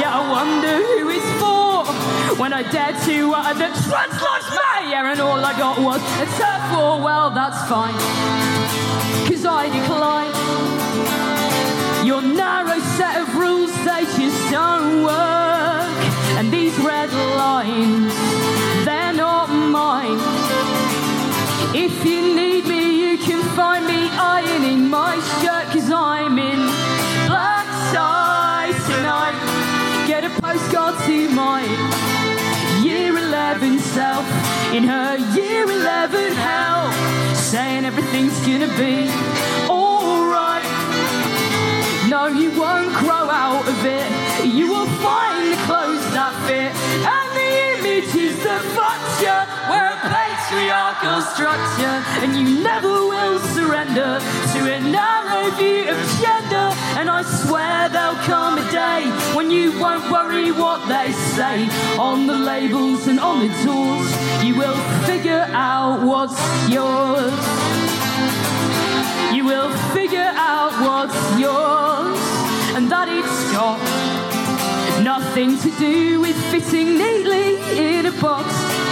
[0.00, 1.84] Yeah, I wonder who it's for.
[2.40, 6.26] When I dared to utter the trans lives matter, and all I got was a
[6.38, 7.00] turf war.
[7.00, 7.94] Well, that's fine,
[9.28, 10.34] cause I decline.
[12.06, 15.98] Your narrow set of rules, they just don't work.
[16.38, 18.14] And these red lines,
[18.84, 20.45] they're not mine.
[21.78, 26.60] If you need me, you can find me ironing my shirt, cause I'm in
[27.28, 29.36] black tie tonight.
[30.06, 31.60] Get a postcard to my
[32.82, 34.24] year 11 self
[34.72, 36.90] in her year 11 hell,
[37.34, 39.10] saying everything's gonna be
[39.68, 40.64] alright.
[42.08, 44.08] No, you won't grow out of it.
[44.46, 46.72] You will find the clothes that fit
[47.14, 49.95] and the images that the future.
[50.46, 54.18] Patriarchal structure, and you never will surrender
[54.52, 56.68] to a narrow view of gender.
[56.98, 61.68] And I swear there'll come a day when you won't worry what they say
[61.98, 64.44] on the labels and on the doors.
[64.44, 66.38] You will figure out what's
[66.70, 67.34] yours.
[69.34, 72.18] You will figure out what's yours,
[72.76, 73.80] and that it's got
[75.02, 78.85] nothing to do with fitting neatly in a box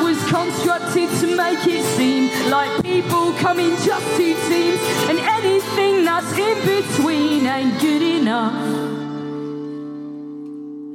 [0.00, 6.04] was constructed to make it seem like people come in just two teams, and anything
[6.04, 8.54] that's in between ain't good enough.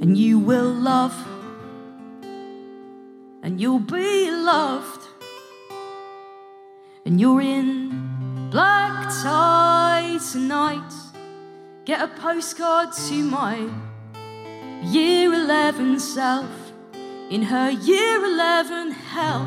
[0.01, 1.15] And you will love,
[3.41, 5.07] and you'll be loved,
[7.05, 10.93] and you're in black tie tonight.
[11.85, 13.69] Get a postcard to my
[14.83, 16.62] year 11 self
[17.29, 19.45] in her year 11 hell.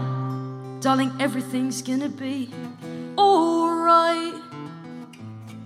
[0.81, 2.51] Darling, everything's gonna be
[3.19, 4.35] alright.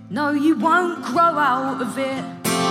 [0.09, 2.23] No, you won't grow out of it.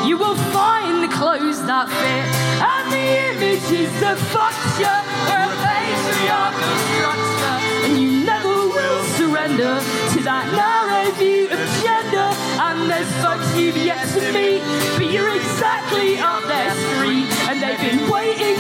[0.07, 2.27] You will find the clothes that fit,
[2.61, 5.01] and the image is the future.
[5.29, 9.81] We're a patriarchal structure, and you never will surrender
[10.13, 12.29] to that narrow view of gender.
[12.61, 14.63] And there's folks you've yet to meet,
[14.97, 18.60] but you're exactly up their street, and they've been waiting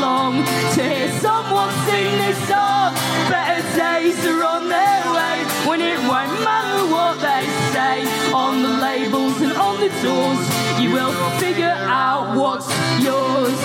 [0.00, 0.44] long
[0.74, 2.94] to hear someone sing this song.
[3.28, 5.36] Better days are on their way
[5.68, 10.40] when it won't matter what they say on the labels and on the doors.
[10.80, 12.68] You will figure out what's
[13.02, 13.58] yours.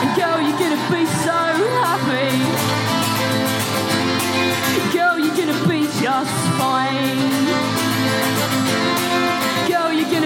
[0.00, 1.38] And girl, you're gonna be so
[1.84, 2.30] happy.
[4.96, 7.67] Girl, you're gonna be just fine.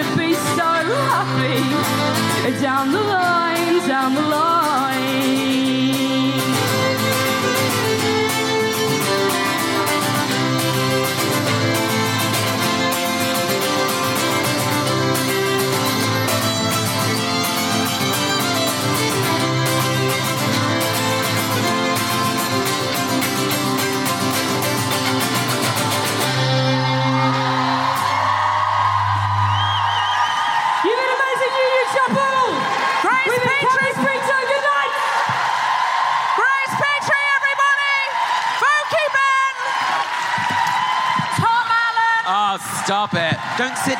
[0.03, 2.61] Gonna be so happy.
[2.61, 4.72] Down the line, down the line.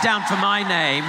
[0.03, 1.05] Down for my name.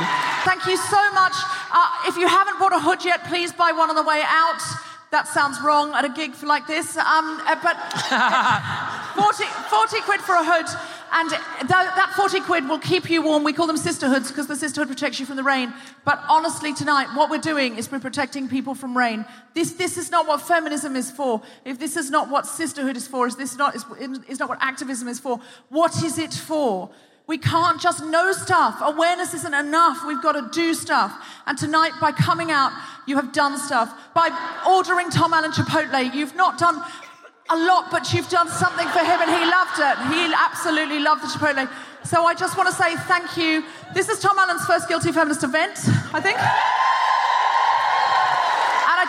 [0.46, 1.34] Thank you so much.
[1.72, 4.62] Uh, if you haven't bought a hood yet, please buy one on the way out.
[5.10, 6.96] That sounds wrong at a gig for like this.
[6.98, 7.76] Um, uh, but
[9.16, 10.66] 40, 40 quid for a hood.
[11.12, 13.44] And th- that 40 quid will keep you warm.
[13.44, 15.74] We call them sisterhoods because the sisterhood protects you from the rain.
[16.06, 19.26] But honestly, tonight, what we're doing is we're protecting people from rain.
[19.54, 21.42] This, this is not what feminism is for.
[21.66, 23.86] If this is not what sisterhood is for, if this is not, is,
[24.28, 25.40] is not what activism is for,
[25.70, 26.90] what is it for?
[27.26, 28.80] We can't just know stuff.
[28.82, 30.06] Awareness isn't enough.
[30.06, 31.14] We've got to do stuff.
[31.46, 32.74] And tonight, by coming out,
[33.08, 33.94] you have done stuff.
[34.14, 34.30] By
[34.68, 36.84] ordering Tom Allen Chipotle, you've not done
[37.50, 40.14] a lot, but you've done something for him and he loved it.
[40.14, 41.70] He absolutely loved the Chipotle.
[42.04, 43.64] So I just want to say thank you.
[43.94, 45.80] This is Tom Allen's first Guilty Feminist event,
[46.14, 46.38] I think.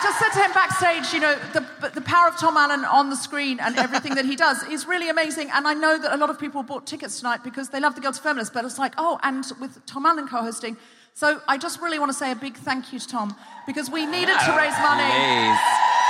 [0.05, 3.15] Just said to him backstage, you know, the, the power of Tom Allen on the
[3.15, 5.49] screen and everything that he does is really amazing.
[5.51, 8.01] And I know that a lot of people bought tickets tonight because they love the
[8.01, 10.77] Guilty Feminist, but it's like, oh, and with Tom Allen co hosting.
[11.15, 13.35] So I just really want to say a big thank you to Tom
[13.65, 15.09] because we needed to raise money.
[15.09, 16.04] Please.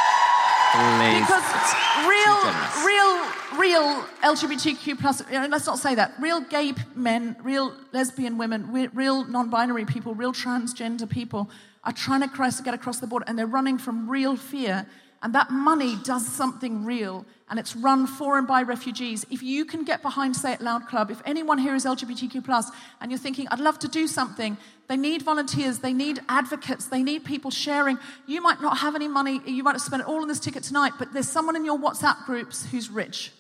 [0.74, 1.22] Please.
[1.22, 1.76] Because
[2.08, 2.40] real,
[2.86, 3.26] real,
[3.58, 6.14] real LGBTQ plus, you know, let's not say that.
[6.20, 11.50] Real gay men, real lesbian women, real non-binary people, real transgender people
[11.84, 14.88] are trying to get across the border, and they're running from real fear.
[15.24, 19.26] And that money does something real, and it's run for and by refugees.
[19.32, 22.70] If you can get behind Say It Loud Club, if anyone here is LGBTQ plus,
[23.02, 24.58] and you're thinking, I'd love to do something,
[24.88, 27.98] they need volunteers, they need advocates, they need people sharing.
[28.28, 30.94] You might not have any money, you might have spent all on this ticket tonight,
[31.00, 33.32] but there's someone in your WhatsApp groups who's rich.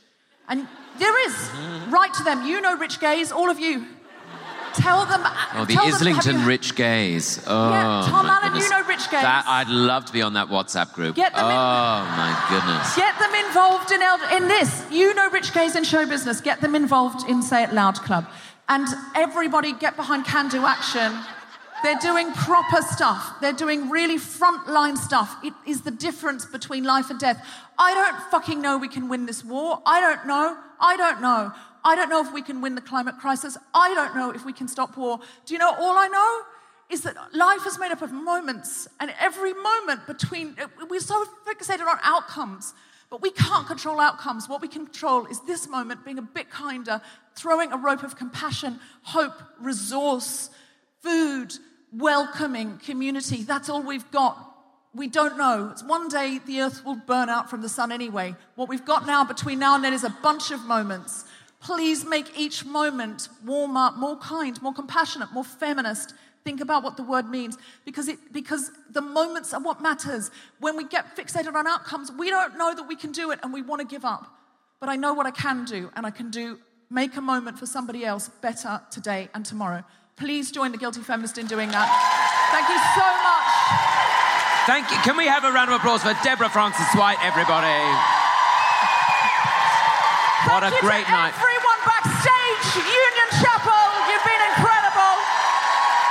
[0.47, 0.67] And
[0.97, 1.49] there is.
[1.89, 2.45] Write to them.
[2.45, 3.85] You know rich gays, all of you.
[4.77, 5.21] Tell them.
[5.23, 7.41] Uh, oh, the Islington you- rich gays.
[7.47, 9.21] Oh, Yeah, Tom Allen, you know rich gays.
[9.21, 11.15] That, I'd love to be on that WhatsApp group.
[11.15, 12.95] Get them oh, in- my goodness.
[12.95, 14.85] Get them involved in, el- in this.
[14.91, 16.41] You know rich gays in show business.
[16.41, 18.27] Get them involved in Say It Loud Club.
[18.67, 21.13] And everybody get behind Can Do Action.
[21.83, 23.39] They're doing proper stuff.
[23.41, 25.37] They're doing really frontline stuff.
[25.43, 27.45] It is the difference between life and death.
[27.77, 29.81] I don't fucking know we can win this war.
[29.85, 30.57] I don't know.
[30.79, 31.51] I don't know.
[31.85, 33.57] I don't know if we can win the climate crisis.
[33.73, 35.19] I don't know if we can stop war.
[35.45, 36.41] Do you know all I know?
[36.89, 40.55] is that life is made up of moments, and every moment between,
[40.87, 42.73] we're so fixated on outcomes,
[43.09, 44.47] but we can't control outcomes.
[44.47, 47.01] What we can control is this moment being a bit kinder,
[47.35, 50.49] throwing a rope of compassion, hope, resource,
[51.01, 51.53] food,
[51.91, 53.41] welcoming, community.
[53.43, 54.37] That's all we've got.
[54.93, 55.69] We don't know.
[55.71, 58.35] It's one day the earth will burn out from the sun anyway.
[58.55, 61.25] What we've got now, between now and then, is a bunch of moments.
[61.65, 66.13] Please make each moment warmer, more kind, more compassionate, more feminist,
[66.45, 70.29] Think about what the word means because, it, because the moments are what matters.
[70.59, 73.51] When we get fixated on outcomes, we don't know that we can do it and
[73.51, 74.31] we want to give up.
[74.79, 76.59] But I know what I can do, and I can do
[76.91, 79.83] make a moment for somebody else better today and tomorrow.
[80.17, 81.89] Please join the Guilty Feminist in doing that.
[82.53, 83.49] Thank you so much.
[84.67, 84.97] Thank you.
[85.03, 87.81] Can we have a round of applause for Deborah Frances-White, everybody?
[90.45, 91.33] What a great night.
[91.85, 95.15] Backstage, Union Chapel, you've been incredible.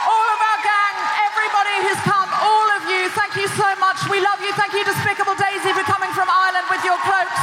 [0.07, 0.95] All of our gang,
[1.27, 3.99] everybody who's come, all of you, thank you so much.
[4.07, 4.55] We love you.
[4.55, 7.43] Thank you, Despicable Daisy, for coming from Ireland with your cloaks.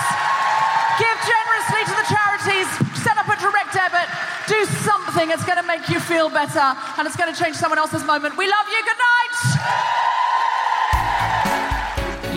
[0.96, 2.68] Give generously to the charities,
[3.04, 4.08] set up a direct debit,
[4.48, 5.30] do something.
[5.32, 8.38] It's going to make you feel better and it's going to change someone else's moment.
[8.38, 8.80] We love you.
[8.80, 10.01] Good night.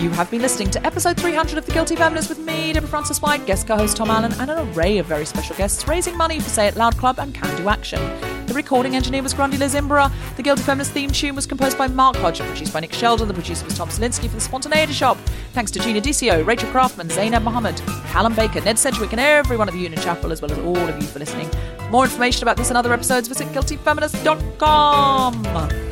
[0.05, 3.47] You have been listening to episode 300 of The Guilty Feminist with me, Deborah Frances-White,
[3.47, 6.67] guest co-host Tom Allen, and an array of very special guests raising money for Say
[6.67, 7.99] It Loud Club and Can Do Action.
[8.45, 10.11] The recording engineer was Grundy Lizimbra.
[10.35, 13.27] The Guilty Feminist theme tune was composed by Mark Hodge and produced by Nick Sheldon.
[13.27, 15.17] The producer was Tom Salinsky for The Spontaneity Shop.
[15.53, 19.73] Thanks to Gina Dicio, Rachel Craftman, Zainab Mohammed, Callum Baker, Ned Sedgwick, and everyone at
[19.73, 21.49] the Union Chapel, as well as all of you for listening.
[21.77, 25.84] For more information about this and other episodes, visit guiltyfeminist.com.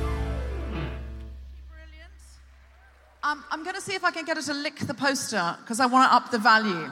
[3.34, 5.80] Um, I'm going to see if I can get her to lick the poster because
[5.80, 6.92] I want to up the value.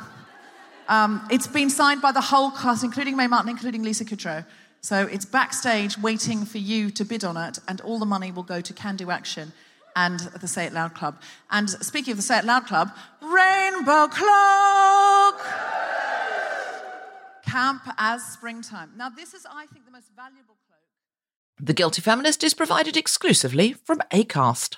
[0.88, 4.44] Um, it's been signed by the whole cast, including Mae Martin, including Lisa Kudrow.
[4.82, 8.42] So it's backstage waiting for you to bid on it, and all the money will
[8.42, 9.54] go to Can Do Action
[9.96, 11.22] and the Say It Loud Club.
[11.52, 12.90] And speaking of the Say It Loud Club,
[13.22, 15.40] Rainbow Cloak!
[17.46, 18.94] Camp as springtime.
[18.98, 20.80] Now, this is, I think, the most valuable cloak.
[21.60, 24.78] The Guilty Feminist is provided exclusively from ACAST.